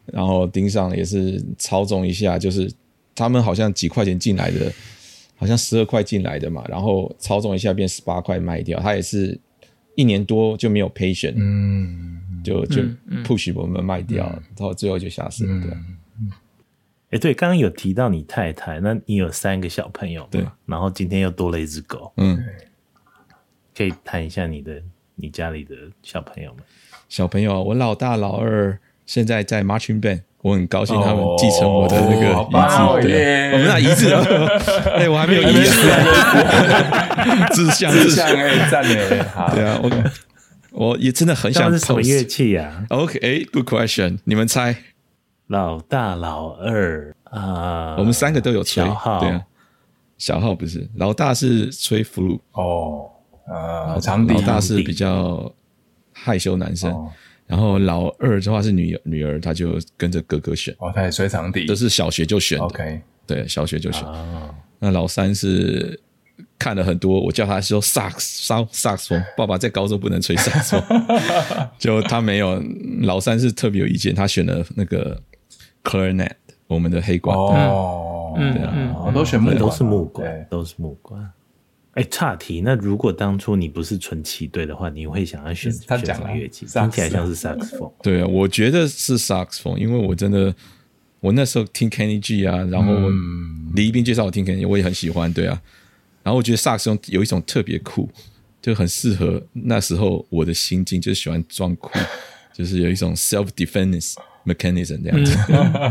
[0.06, 2.72] 然后盯上也是操纵一下，就是
[3.16, 4.72] 他们好像几块钱进来的，
[5.36, 9.38] 好像十二块进来的嘛，然后操纵一下变十八块卖掉，他也是。
[9.96, 12.82] 一年多就没有 patient，嗯，就就
[13.24, 15.62] push 我们卖掉，然后最后就下市了。
[15.62, 15.72] 对，
[17.12, 22.44] 哎，对，刚刚有提到你太太，那你有三个小朋友，对，然后今天又多了一只狗，嗯，
[23.76, 24.82] 可以谈一下你的
[25.16, 26.64] 你家里的小朋友们。
[27.10, 30.22] 小朋友，我老大老二现在在 marching band。
[30.42, 34.24] 我很高兴他们继承我的那个遗志，对，我们那遗志啊，
[34.96, 35.72] 哎， 我还没有遗志，
[37.54, 37.92] 志向。
[37.92, 39.92] 志向哎，赞哎，好，对啊，我
[40.72, 41.70] 我也真的很想。
[41.70, 44.78] 是什么乐器呀？OK，Good question，你们猜？
[45.48, 48.82] 老大、老二啊，我们三个都有吹，
[49.20, 49.42] 对啊，
[50.18, 53.10] 小号不是，老大是吹 flute 哦，
[53.52, 55.52] 啊，长笛，老大是比较
[56.14, 56.96] 害羞男生。
[57.50, 60.72] 然后老二的话是女儿，女儿她就跟着哥哥选。
[60.78, 62.66] 哦，她也吹长笛，都是小学就选的。
[62.66, 64.04] OK，对，小学就选。
[64.04, 66.00] 哦、那老三是
[66.60, 69.24] 看了很多，我叫他说萨克斯，萨克斯风。
[69.36, 71.06] 爸爸在高中不能吹萨克斯风，
[71.80, 72.64] 就他没有。
[73.02, 75.20] 老三是特别有意见，他选了那个
[75.84, 76.30] clarinet，
[76.68, 77.36] 我们的黑管。
[77.36, 78.74] 哦，对啊，
[79.08, 81.32] 嗯、都选木管，都是木管，都是木管。
[81.94, 82.62] 哎，岔题。
[82.62, 86.66] 那如果当初你不是纯骑队的话，你会想要选选什么乐器？
[86.66, 87.92] 听起来像是萨克斯风。
[88.04, 90.54] 对啊，我觉得是萨克斯风，因为我真的，
[91.20, 92.94] 我那时候听 Kenny G 啊，然后
[93.74, 95.34] 李一斌介绍我听 Kenny，我也很喜欢。
[95.34, 95.60] 对啊，
[96.24, 98.10] 然后我觉得萨克斯风有一种特别酷，
[98.62, 101.90] 就很适合那时候我的心境，就喜欢装酷，
[102.54, 104.14] 就是有一种 self defense
[104.46, 105.36] mechanism 这样子。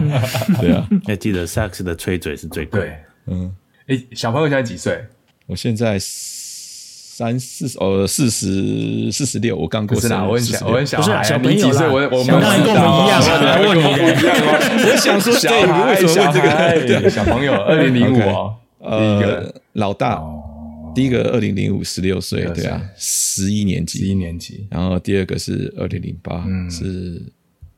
[0.62, 2.96] 对啊， 要记得萨克斯的吹嘴是最贵。
[3.26, 3.52] 嗯，
[3.88, 5.04] 哎，小朋友现在几岁？
[5.48, 10.14] 我现在三四十，呃，四十四十六，我刚过生日。
[10.28, 11.88] 我很小，我很小不是，小朋友啦。
[12.12, 13.84] 我们当然跟我们一样啊，来问你一
[14.26, 14.36] 样。
[14.84, 17.08] 我想说，小孩，为什么问这个？
[17.08, 20.22] 小朋友， 二零零五哦，呃老大，
[20.94, 24.66] 第一个二零零五，十六岁，对啊，十一年级，十一年级。
[24.70, 27.22] 然后第二个是二零零八，是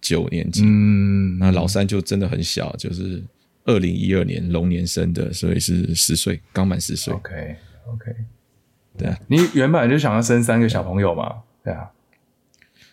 [0.00, 0.62] 九年级。
[0.64, 3.22] 嗯，那老三就真的很小，就是。
[3.64, 7.12] 二零一二年龙年生的，所以是十岁，刚满十岁。
[7.14, 7.56] OK
[7.88, 8.14] OK，
[8.96, 11.42] 对啊，你原本就想要生三个小朋友嘛？
[11.62, 11.90] 对啊，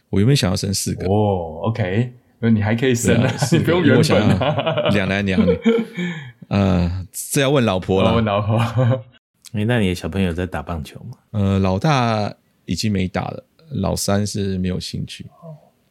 [0.09, 1.61] 我原本想要生四个哦。
[1.63, 5.57] OK，那你还可以生啊，你不用原本啊，两男两女。
[6.49, 8.15] 呃，这要问老婆了。
[8.15, 8.57] 问老婆。
[9.53, 11.18] 哎，那你的小朋友在打棒球吗？
[11.32, 12.34] 呃，老大
[12.65, 15.26] 已经没打了，老三是没有兴趣。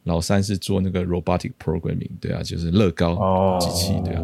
[0.03, 4.23] 老三是做那个 robotic programming，对啊，就是乐高机器，对啊，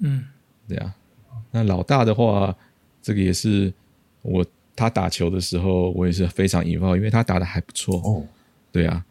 [0.00, 0.24] 嗯，
[0.68, 0.94] 对啊。
[1.50, 2.54] 那老大的话，
[3.00, 3.72] 这个也是
[4.22, 4.44] 我
[4.76, 8.24] 他打球的时候，我也是非常 involved，因为他打的还不错哦。
[8.72, 9.04] 对啊，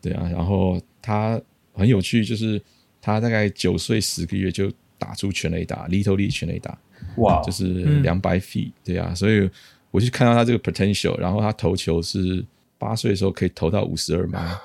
[0.00, 0.28] 对啊。
[0.30, 1.40] 然后他
[1.72, 2.60] 很有趣，就是
[3.00, 6.78] 他大概九岁十个月就打出全垒打，Little League 全垒打，
[7.16, 7.66] 哇，就是
[8.02, 9.14] 两百 feet，对啊。
[9.14, 9.48] 所以
[9.90, 12.44] 我就看到他这个 potential，然后他投球是
[12.78, 14.58] 八岁的时候可以投到五十二码。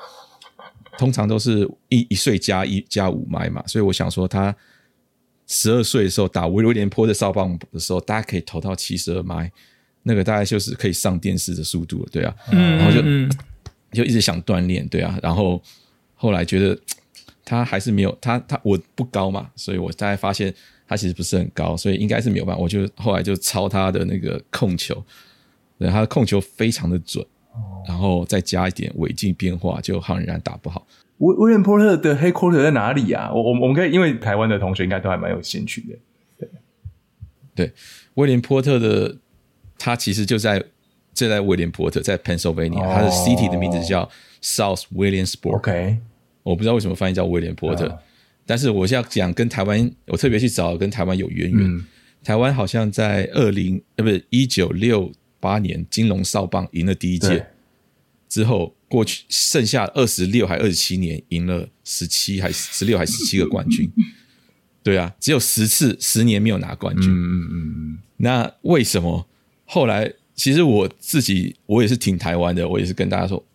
[0.98, 4.56] 通常都是一一岁加一加五迈嘛，所以我想说，他
[5.52, 9.52] 十二岁的时候打威廉波的少棒的时候，大家可以投到七十二迈，
[10.04, 13.02] 那个大概就是可以上电视的速度了，对啊，嗯、然后就
[13.92, 15.62] 就一直想锻炼，对啊，然后
[16.16, 16.80] 后来觉得
[17.44, 20.54] 他还是没有他他我不高嘛，所以我大概发现
[20.88, 25.04] 他其实不是很高，所以应该是没有办法，我就后来就抄他的那个控球，
[25.78, 27.26] 对，他的控球非常的准。
[27.86, 30.88] 然后再加一点违禁变化，就很然打不好。
[31.22, 33.32] 威威廉波特的 headquarter 在哪里啊？
[33.34, 35.98] 我我我们可以，因为台湾的同学应该都还蛮有兴趣的。
[36.38, 36.50] 对，
[37.56, 37.72] 对，
[38.16, 39.18] 威廉波特的
[39.78, 40.64] 他其实就在
[41.14, 44.10] 就在威廉波特，在 Pennsylvania，他的 city 的名字叫
[44.42, 45.58] South Williamsport。
[45.58, 45.98] OK，
[46.44, 48.00] 我不知道为什么翻译叫威廉波特，
[48.46, 51.62] 但是我现在讲跟台湾，我特别去找跟台湾有渊源。
[51.62, 51.86] 嗯、
[52.24, 55.12] 台湾好像在二零呃不是一九六。
[55.42, 57.44] 八年金龙少棒赢了第一届
[58.30, 63.90] 之后，过去剩下二十六还二十七年赢了十七还十六还十七个冠军，
[64.84, 67.10] 对啊，只有十次十年没有拿冠军。
[67.10, 68.00] 嗯嗯嗯。
[68.18, 69.26] 那为什么
[69.64, 70.12] 后来？
[70.36, 73.46] 其实我自己我也是挺台湾的，我也是跟大家说，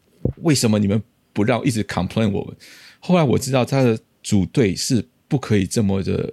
[0.42, 2.56] 为什么你们不让一直 complain 我们？
[3.00, 6.32] 后来我知道他的组队是不可以这么的。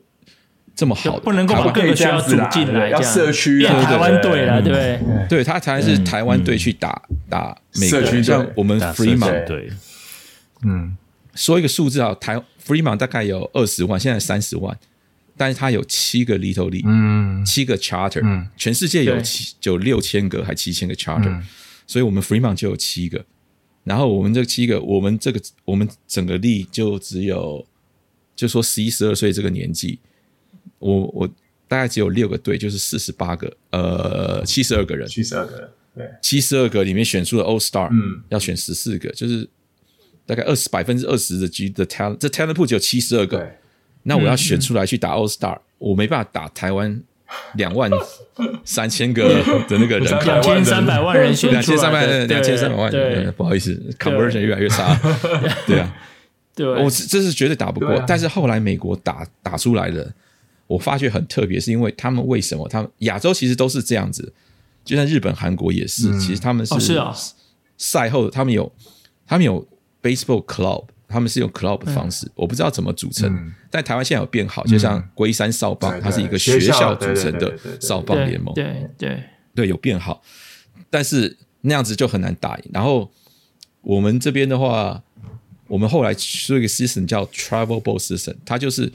[0.75, 4.99] 这么好，不能够把各个学校组进来，要社区啊，台湾队了，对。
[5.29, 9.71] 对，他才是台湾队去打打美国，像我们 Freeman 对，
[10.63, 10.97] 嗯，
[11.35, 14.75] 说一个数字啊，台 Fremont 大概有二十万，现在三十万，
[15.37, 21.39] 但是他有七个 Little League，嗯，七个 Charter，全世界有七有六千个还七千个 Charter，
[21.85, 23.23] 所以我们 Fremont 就有七个，
[23.83, 27.65] 然后我们这七个，我们这个我们整个 League 就只有，
[28.35, 29.99] 就说十一十二岁这个年纪。
[30.83, 31.27] 我我
[31.67, 39.47] 大概只有六个队，就是四十八个，呃，七十二个人，七十二个人，对，七十二个里面选出了 All Star，嗯，要选十四个，就是
[40.25, 43.49] 大概二十百分之二十的 G 的 talent，这 talent pool 只有七十二个，
[44.03, 47.01] 那我要选出来去打 All Star，我没办法打台湾
[47.55, 47.89] 两万
[48.65, 49.29] 三千个
[49.67, 54.99] 的那个人口，两千三百万人选，两千三百两千三百万人，不好意思，conversion 越来越差，
[55.65, 55.95] 对啊，
[56.53, 60.13] 对，我这是绝对打不过，但是后来美国打打出来了。
[60.65, 62.67] 我发觉很特别，是因为他们为什么？
[62.69, 64.33] 他们亚洲其实都是这样子，
[64.83, 66.09] 就像日本、韩国也是。
[66.09, 66.99] 嗯、其实他们是
[67.77, 68.71] 赛后，他们有
[69.27, 69.67] 他们有
[70.01, 72.25] baseball club，他们是用 club 的方式。
[72.27, 78.53] 嗯、我不知道怎么组成，嗯、但台湾现在有变好，就像龟山少棒，嗯、它是一个学校组成的少棒联盟。
[78.55, 78.63] 对
[78.97, 80.23] 对对，对，有变好，
[80.89, 82.71] 但是那样子就很难打赢。
[82.73, 83.11] 然后
[83.81, 85.03] 我们这边的话，
[85.67, 88.91] 我们后来出一个 system 叫 travel ball system，它就是。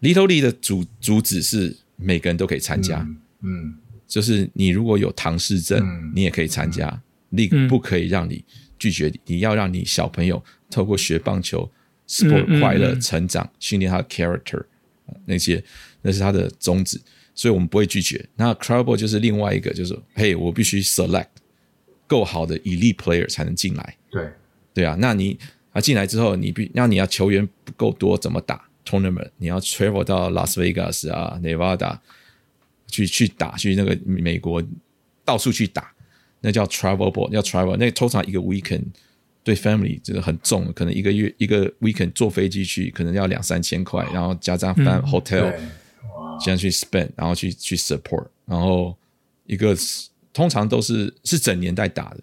[0.00, 3.74] Little League 的主主旨是每个人都可以参加，嗯，嗯。
[4.06, 7.00] 就是你如果有唐氏症，嗯、你也可以参加。
[7.30, 8.44] League、嗯、不可以让你
[8.76, 11.70] 拒绝你，你要让你小朋友透过学棒球、
[12.08, 14.64] sport 快乐成长，训练、他的 character
[15.26, 15.62] 那些，
[16.02, 17.00] 那是他的宗旨，
[17.36, 18.28] 所以我们不会拒绝。
[18.34, 21.28] 那 Ball 就是另外一个，就是嘿，我必须 select
[22.08, 23.96] 够好的 elite player 才能进来。
[24.10, 24.28] 对，
[24.74, 25.38] 对啊，那你
[25.70, 31.98] 啊进来之后，你必那你要球员不够多，怎么打？Tournament，你要 travel 到拉斯维加斯啊、Nevada
[32.86, 34.62] 去去打，去那个美国
[35.24, 35.92] 到处去打，
[36.40, 38.84] 那叫 travel ball，要 travel，那通常一个 weekend
[39.44, 45.54] 对 family 这个很重，可能一个月一个 weekend 坐飞机去，可能要两三千块，然后加上 fam hotel，
[46.44, 48.96] 这样去 spend，然后去去 support，然后
[49.46, 49.76] 一个
[50.32, 52.20] 通常都是是整年在打的，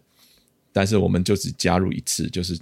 [0.73, 2.57] 但是我们就只加入一次，就是。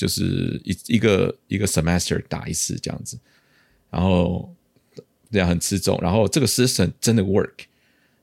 [0.00, 3.18] 就是一一个一个 semester 打一次这样子，
[3.90, 4.50] 然后
[5.30, 7.52] 这样很吃重，然后这个 system 真的 work，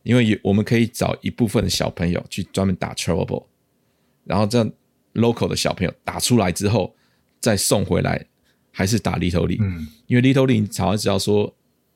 [0.02, 3.46] 因为我们可以找一部分的小朋友去专门打 travel ball，
[4.24, 4.72] 然后这样
[5.14, 6.96] local 的小朋友打出来之后
[7.40, 8.26] 再送回来，
[8.72, 11.54] 还是打 little league，嗯，因为 little league 好像只要说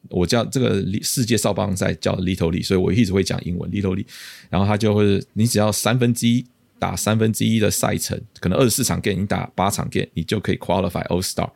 [0.10, 4.08] 我叫这个世界少棒赛叫 Little League，所以我一直会讲英文 Little League。
[4.50, 6.46] 然后他就会，你只要三分之一
[6.82, 11.48] 打三分之一的赛程，可能二十四场 game 你打八场 game，你就可以 qualify All Star。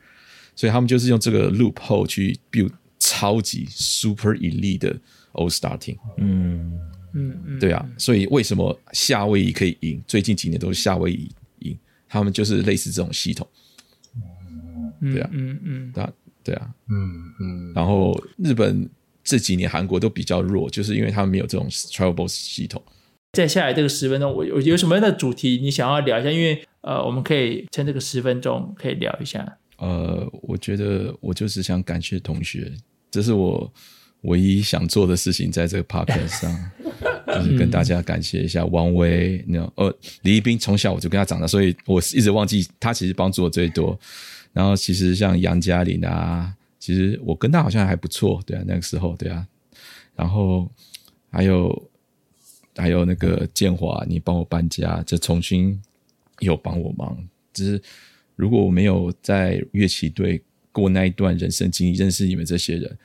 [0.55, 2.69] 所以他们就是用这个 loophole 去 build
[2.99, 4.95] 超级 super elite 的
[5.33, 5.97] All Star team。
[6.17, 6.79] 嗯
[7.13, 9.99] 嗯嗯，对啊，所以为什么夏威夷可以赢？
[10.05, 11.75] 最近几年都是夏威夷赢，
[12.07, 13.47] 他们就是类似这种系统。
[15.01, 16.13] 对啊，嗯嗯，对啊，
[16.43, 17.73] 对啊，嗯嗯。
[17.73, 18.87] 然后日本
[19.23, 22.79] 这几年韩国都比较弱，就是因为他们没有这种 travel b o s 系统。
[23.35, 26.31] 接下来这个十分钟，我有有什么样的主题你想要聊一下？
[26.31, 29.57] 因为呃，我们可以趁这个十分钟可以聊一下。
[29.77, 32.71] 呃，我觉得我就是想感谢同学，
[33.11, 33.71] 这是我
[34.21, 36.71] 唯一想做的事情，在这个 podcast 上，
[37.27, 43.99] 就是跟大家感谢一下王威，那呃李一斌，从小我就跟他长大，所以我一直忘记他其实帮助我最多。
[44.53, 49.45] 然后其实像杨嘉玲啊，其实我跟他好像还不错，对啊，那个时候对啊。
[50.15, 50.71] 然后
[51.29, 51.89] 还有
[52.75, 55.81] 还有那个建华，你帮我搬家，这重新
[56.39, 57.17] 有帮我忙。
[57.53, 57.81] 只是
[58.35, 62.97] 如果我没有在乐器队过那一段人生经历，认识你们这些人，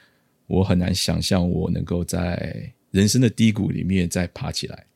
[0.46, 4.86] 我很难想象我能够在人生的低谷里面再爬起来。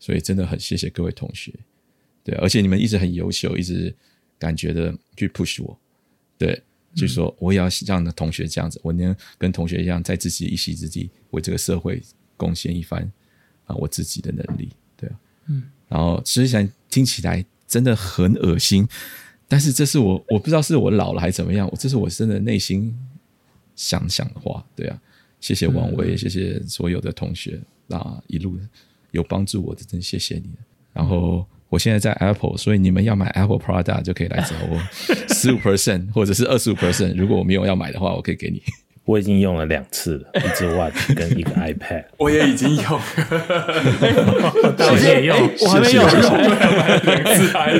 [0.00, 1.50] 所以真的很谢谢各位同学，
[2.22, 3.94] 对，而且你们一直很优秀，一直
[4.38, 5.78] 感觉的去 push 我。
[6.36, 6.60] 对，
[6.94, 12.02] 就是说，我也要让同学这样子，我能跟同学一样，在自己一席之地为这个社会
[12.36, 13.10] 贡献一番
[13.66, 18.86] 啊，我自己的能力，对啊，嗯，然后实际上听起来真的很恶心，
[19.48, 22.96] 但是这是我我不知道是我老了还是怎么样，我这是我真的内心
[23.76, 24.98] 想想的话，对啊，
[25.40, 28.58] 谢谢王维，谢谢所有的同学啊，一路
[29.10, 30.50] 有帮助我的，真谢谢你，
[30.92, 31.46] 然后。
[31.70, 34.78] 我现在在 Apple，所以你们要买 Apple Product 就可以来找我，
[35.34, 37.16] 十五 percent 或者是二十五 percent。
[37.16, 38.62] 如果我没有要买的话，我可以给你。
[39.06, 42.04] 我已经用了两次了，一只 Watch 跟一个 iPad。
[42.16, 42.84] 我也已经用，
[44.78, 46.10] 我也用， 我还没有用。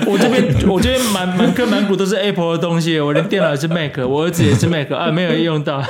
[0.07, 5.83] 我这边我这边满满坑满谷都是 Apple 的东西，我的电脑也是 Mac，我儿子也是 Mac 啊，没有用到。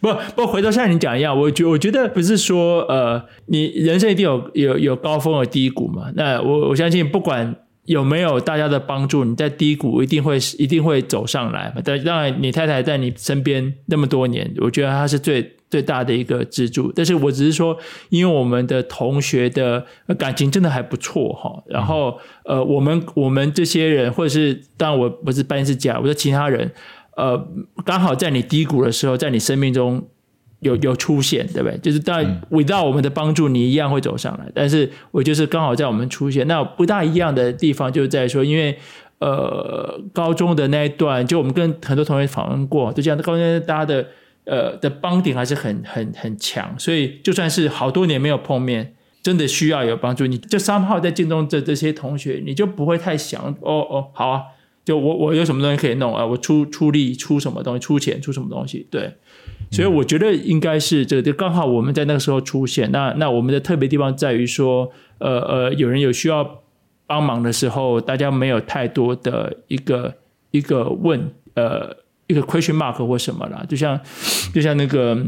[0.00, 6.04] 不不，回头像你讲一样，我觉我觉得不是说呃，你人生一定有有有高峰和低谷嘛。
[6.14, 7.54] 那我我相信不管。
[7.86, 9.24] 有没有大家的帮助？
[9.24, 11.80] 你在低谷一定会一定会走上来嘛？
[11.84, 16.92] 但当然，你太太在你身边那么多年，我觉得她是最最大的一个支柱。
[16.94, 17.76] 但是我只是说，
[18.10, 19.86] 因为我们的同学的
[20.18, 21.62] 感情真的还不错哈。
[21.66, 26.72] 然后呃，我们我们这些人，或者是当然我不是办事家，我说其他人，
[27.16, 27.48] 呃，
[27.84, 30.06] 刚好在你低谷的时候，在你生命中。
[30.60, 31.78] 有有出现，对不对？
[31.78, 34.50] 就是在 without 我们的帮助，你一样会走上来。
[34.54, 38.76] 但是我就是刚好在我们出现，那不大一样的地方就是在说，因为
[39.18, 44.06] 呃，高中的那一段，就我们跟很多同学访问过，就这样，高中大家的
[44.44, 54.42] 呃的 bonding 还是很很很强，所以就算是好多年没有碰面，真的需要有帮助，你就 somehow 在见中这这些同学，你就不会太想哦哦，好啊，
[54.84, 59.14] 就我我有什么东西可以弄啊，我出出力出什么东西，出钱出什么东西，对。
[59.70, 62.90] 所以我觉得应该是这个，就刚好我们在那个时候出现。
[62.92, 66.62] 那那我们的特别地方在于说，呃呃，有人有需要
[67.06, 70.14] 帮忙的时候，大家没有太多的一个
[70.52, 71.96] 一个问，呃，
[72.28, 73.64] 一个 question mark 或什么啦。
[73.68, 74.00] 就像
[74.54, 75.18] 就像那个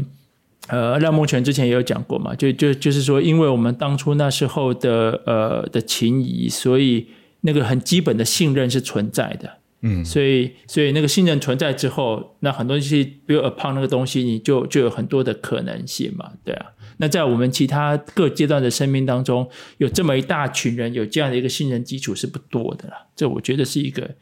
[0.67, 7.07] 呃，赖孟权之前也有讲过嘛，就就就是说，因为我们当初那时候的呃的情谊，所以
[7.41, 9.58] 那个很基本的信任是存在的。
[9.81, 16.65] 嗯，所以所以那个信任存在之后，那很多东西比如 upon 那个东西，你就就有很多的可能性嘛，对啊。
[16.97, 23.07] 那在我们其他各阶段的生命当中，有这么一大群人有这样的一个信任基础是不多的啦。
[23.15, 24.15] 这我觉得是一个，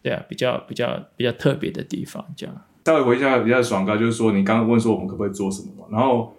[0.00, 2.24] 对啊，比较比较比较特别的地方。
[2.36, 2.54] 这样
[2.84, 5.86] 稍微回一下比较爽哥，就是说你刚刚问说我们可不可以做什么嘛？
[5.90, 6.32] 然后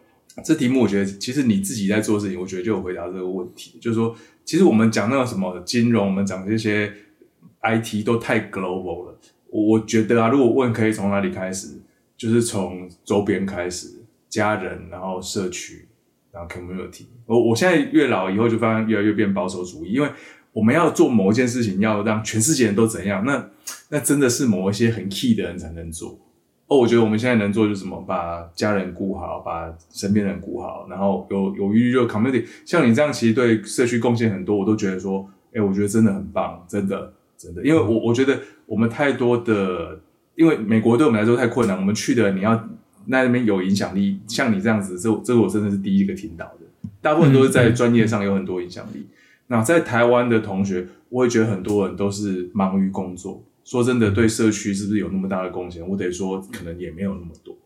[0.46, 4.16] 这题目我觉得其实你自己在做事情，我觉得就有回答这个问题，就是说
[4.46, 6.90] 其实我们讲那个什么金融，我们讲这些。
[7.64, 9.18] IT 都太 global 了，
[9.49, 11.80] 我觉得啊，如果问可以从哪里开始，
[12.18, 13.88] 就是从周边开始，
[14.30, 15.88] 家人，然后社区，
[16.32, 17.05] 然后 community。
[17.26, 20.09] 我我现在越老以后就发现越来越变保守主义，因为
[20.53, 23.49] 我们要做某一件事情，要让全世界人都怎样，那
[23.89, 26.20] 那真的是某一些很 key 的人才能做。
[26.68, 32.45] 哦，我觉得我们现在能做就是什么，把家人顾好，把身边人顾好，然后有有余就 community。
[32.66, 37.14] 像你这样，其实对社区贡献很多，我都觉得说，哎，我觉得真的很棒，真的。
[37.42, 40.00] 真的，因为我我觉得我们太多的，
[40.36, 42.70] 因为美国对我们来说太困难，我们去的你要
[43.06, 46.89] 那边有影响力，像你这样子，这这个我真的是第一个听到的。
[47.02, 49.08] 大部分都是在专业上有很多影响力。
[49.48, 55.86] 那在台湾的同学，我也觉得很多人都是忙于工作，说真的，对社区是不是有那么大的贡献？
[55.88, 57.58] 我得说，可能也没有那么多。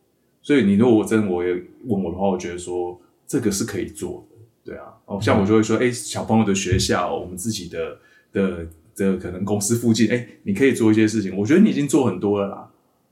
[0.42, 1.54] 所以你如果我真我也
[1.86, 4.86] 问我的话，我觉得说这个是可以做的，对啊。
[5.06, 7.98] 哦，像我就会说，哎、小朋友的学校，我们自己的
[8.32, 11.36] 的的可能公司附近，哎、欸，你可以做一些事情。
[11.36, 12.68] 我觉得你已经做很多了啦，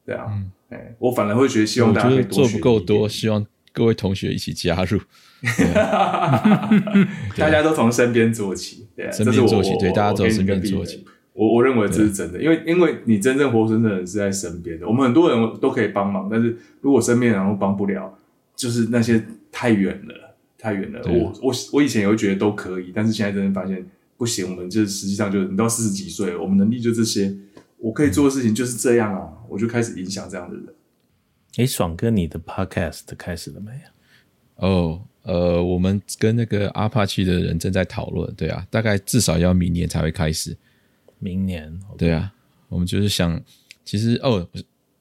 [0.05, 0.25] 对啊。
[0.69, 2.23] 哎、嗯，我反而会觉得希望大家可以。
[2.23, 4.99] 做不够多，希望各位同学一起加入。
[7.37, 11.05] 大家都从身边做起，对啊，身边做起，对，大家都从身边做起。
[11.33, 14.87] 我我认为这是真的，因为因为你真正活生生的人是在身边的。
[14.87, 18.13] 我们很多人都可以帮忙，但是如果身边人都帮不了，
[18.55, 21.01] 就是那些太远了，太远了。
[21.07, 23.83] 我我我以前也会觉得都可以，但是现在真的发现
[24.23, 24.49] 不行。
[24.49, 27.35] 我们就实际上就你到四十几岁，我们能力就这些，
[27.77, 30.65] 我可以做的事情就是这样啊，我就开始影响这样的人。
[31.57, 34.65] 哎，爽哥，你的 podcast 开始了没有？
[34.65, 40.55] 哦，呃，我们跟那个阿帕奇的人正在讨论，对啊，大概至少要明年才会开始。
[41.19, 41.97] 明年，okay.
[41.97, 42.33] 对啊，
[42.69, 43.43] 我们就是想，
[43.83, 44.47] 其实哦，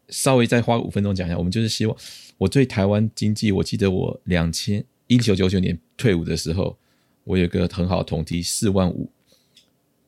[0.08, 1.96] 稍微再花五分钟讲一下，我们就是希望，
[2.38, 6.76] 我对台湾经济，我记得我两千一九九九年退伍的时候，
[7.24, 9.08] 我有个很好的同梯，四万五，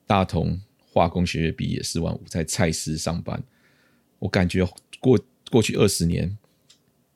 [0.07, 0.61] 大同
[0.93, 3.43] 化工学院毕业，四万五，在蔡司上班，
[4.19, 4.67] 我感觉
[5.01, 5.19] 过
[5.51, 6.37] 过去二十年，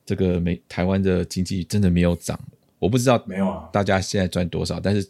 [0.06, 2.38] 这个没台湾的经济真的没有涨，
[2.78, 5.08] 我不知道没有啊，大家现在赚多少，但是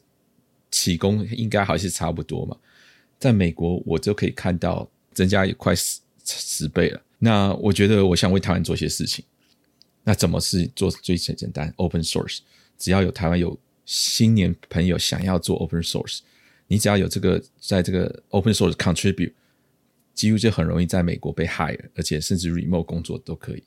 [0.70, 2.56] 起工应该还是差不多嘛。
[3.18, 7.02] 在美国，我就可以看到增加也快十十倍了。
[7.18, 9.24] 那我觉得，我想为台湾做些事情。
[10.04, 12.38] 那怎么是做最简简单？Open source，
[12.78, 13.58] 只要有台湾有
[13.88, 16.18] 新年朋友想要做 Open source，
[16.66, 19.32] 你只要有这个在这个 Open source contribute，
[20.14, 23.62] 几乎就很容易在美国被 hire，而且甚至 remote 工作都可以。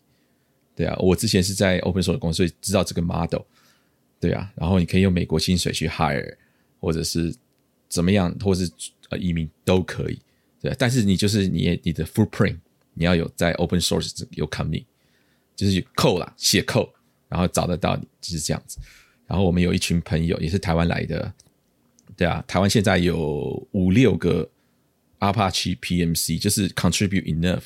[0.75, 3.41] 对啊，我之前是在 Open source 公司，所以知道这个 model。
[4.19, 6.37] 对啊，然后你可以用美国薪水去 hire，
[6.79, 7.35] 或者是
[7.89, 8.71] 怎么样，或者是。
[9.09, 10.17] 呃，移民都可以，
[10.61, 12.57] 对，但是你就是你你的 footprint，
[12.93, 14.85] 你要有在 open source 有 commit，
[15.53, 16.89] 就是有 code 啦，写扣
[17.27, 18.79] 然后找得到你，就是这样子。
[19.31, 21.33] 然后我们有一群朋友也是台湾来的，
[22.17, 24.49] 对啊，台湾现在有五六个
[25.19, 27.63] Apache PMC，就是 contribute enough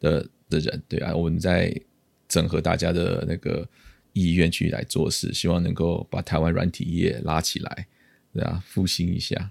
[0.00, 1.78] 的的人，对啊，我们在
[2.26, 3.68] 整合大家的那个
[4.14, 7.86] 意愿去来做事，希望能够把台湾软体业拉起来，
[8.32, 9.50] 对啊，复兴一下。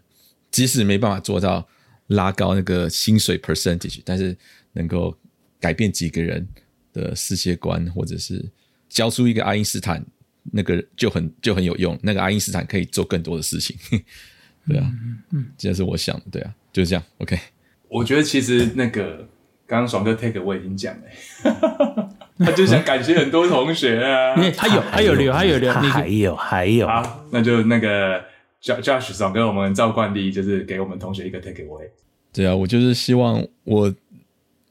[0.50, 1.68] 即使没办法做到
[2.08, 4.36] 拉高那个薪水 percentage，但是
[4.72, 5.16] 能够
[5.60, 6.48] 改变几个人
[6.94, 8.44] 的世界观，或者是
[8.90, 10.04] 教出一个爱因斯坦，
[10.54, 11.98] 那个就很就很有用。
[12.04, 13.76] 那个爱因斯坦可以做更多的事情，
[14.68, 14.92] 对啊，
[15.32, 17.04] 嗯，这是我想的，对啊，就是这样。
[17.18, 17.38] OK，
[17.90, 19.28] 我觉得其实那个
[19.66, 28.24] 刚刚爽哥 take 我已经讲了， 他就想感谢很多同学啊， 他有他有留，他有留，还有还有，好，那就那个。
[28.66, 31.90] Josh 爽哥，我们照惯例就是给我们同学一个 take away。
[32.32, 33.94] 对啊，我就是希望我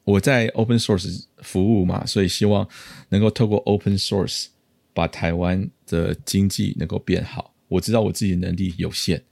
[0.04, 2.66] 我在 open source 服务嘛，所以希望
[3.10, 4.46] 能够透过 open source
[4.94, 7.54] 把台湾的经济能够变好。
[7.68, 9.22] 我知道我自己的能力有限，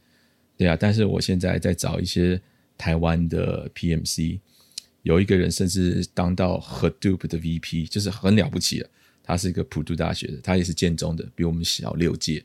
[0.57, 2.41] 对啊，但是我现在在找一些
[2.79, 4.41] 台湾的 PMC，
[5.03, 8.89] 有一个人甚至当到 Hadoop 的 VP，就是很了不起了。
[9.23, 12.45] 他是一个普渡大学的，他也是建中的，比我们小六届。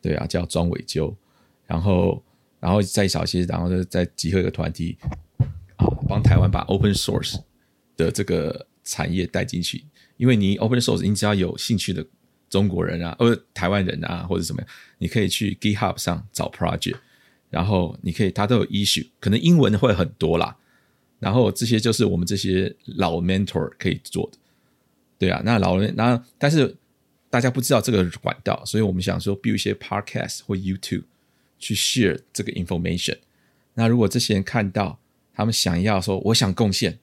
[0.00, 1.14] 对啊，叫庄伟鸠。
[1.66, 2.22] 然后，
[2.58, 4.96] 然后再小些，然后再集合一个团体
[5.76, 7.40] 啊，帮台湾把 open source
[7.96, 9.84] 的这个产业带进去。
[10.16, 12.04] 因为你 open source，你只要有兴趣的
[12.48, 16.96] 中国人啊，或者台湾人啊，或者怎么样，你可以去 GitHub 上找 project，
[17.50, 20.56] 然后你可以，它都有 issue，可能英文会很多啦。
[21.18, 24.38] 然后这些就是我们这些老 mentor 可以做的，
[25.18, 26.76] 对啊，那老人，那但是
[27.30, 31.04] 大家不知道这个管道，所以我们想说，build 一些 podcast 或 YouTube。
[31.58, 33.16] 去 share 这个 information，
[33.72, 35.00] 那如果这些人看到，
[35.32, 36.98] 他们想要说我想贡献，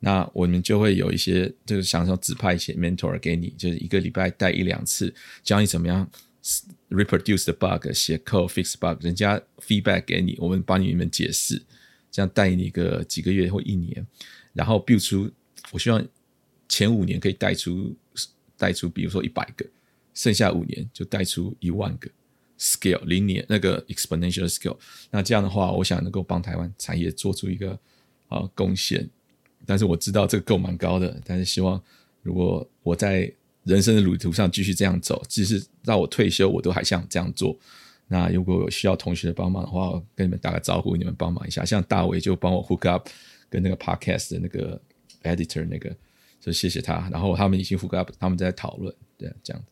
[0.00, 6.08] 那我们就会有一些就是想说指派一些 mentor 给你，就是一个礼拜带一两次，教你怎么样
[6.90, 11.62] reproduce the bug，写 code fix bug，人家 feedback 给你，我们帮你们解释，
[12.10, 14.06] 这样带你个几个月或一年，
[14.52, 15.30] 然后 build 出，
[15.72, 16.06] 我希望
[16.68, 17.96] 前五年可以带出
[18.56, 19.66] 带出，比如说一百个，
[20.14, 22.10] 剩下五年就带出一万个。
[22.58, 24.78] Scale 零年那个 exponential scale，
[25.10, 27.78] 那这样的话，我想能够帮台湾产业做出一个
[28.28, 29.10] 啊贡献。
[29.66, 31.82] 但是我知道这个够蛮高的，但是希望
[32.22, 33.30] 如果我在
[33.64, 37.58] 人生的旅途上继续这样走，即使到我退休，我都还想这样做。
[38.06, 41.64] 那如果有需要同学的帮忙的话，我跟你们打个招呼，你们帮忙一下。
[41.64, 43.08] 像大伟就帮我 hook up
[43.50, 44.80] 跟那个 podcast 的那个
[45.24, 45.92] editor 那个，
[46.40, 47.08] 就谢谢他。
[47.10, 49.68] 然后他们已经 hook up，他们在讨论，对，这样子。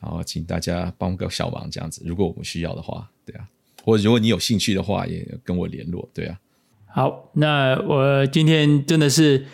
[0.00, 2.02] 好，请大家帮个小忙，这样子。
[2.04, 3.48] 如果我们需要的话，对啊，
[3.82, 6.38] 或者如果你有兴趣的话，也跟我联络，对啊。
[6.94, 9.46] 好，那我今天真的是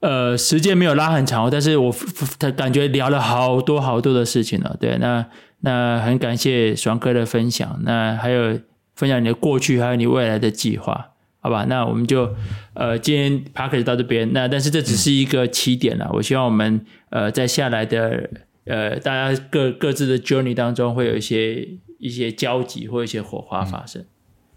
[0.00, 1.94] 呃时间没有拉很长，但是我
[2.38, 4.76] 他感觉聊了好多好多的事情了。
[4.78, 5.26] 对，那
[5.60, 8.60] 那很感谢爽哥的分享，那还有
[8.94, 11.08] 分享你的过去，还有你未来的计划。
[11.40, 12.36] 好吧，那我们就
[12.74, 14.30] 呃，今天 podcast 到这边。
[14.34, 16.10] 那但是这只是一个起点了。
[16.12, 18.28] 我希望我们呃，在下来的
[18.66, 21.66] 呃，大家各各自的 journey 当中，会有一些
[21.98, 24.04] 一些交集或一些火花发生。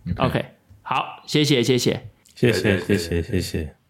[0.05, 0.45] 嗯、OK，,
[0.83, 3.84] 好，谢谢，谢谢，谢谢，谢谢，谢谢。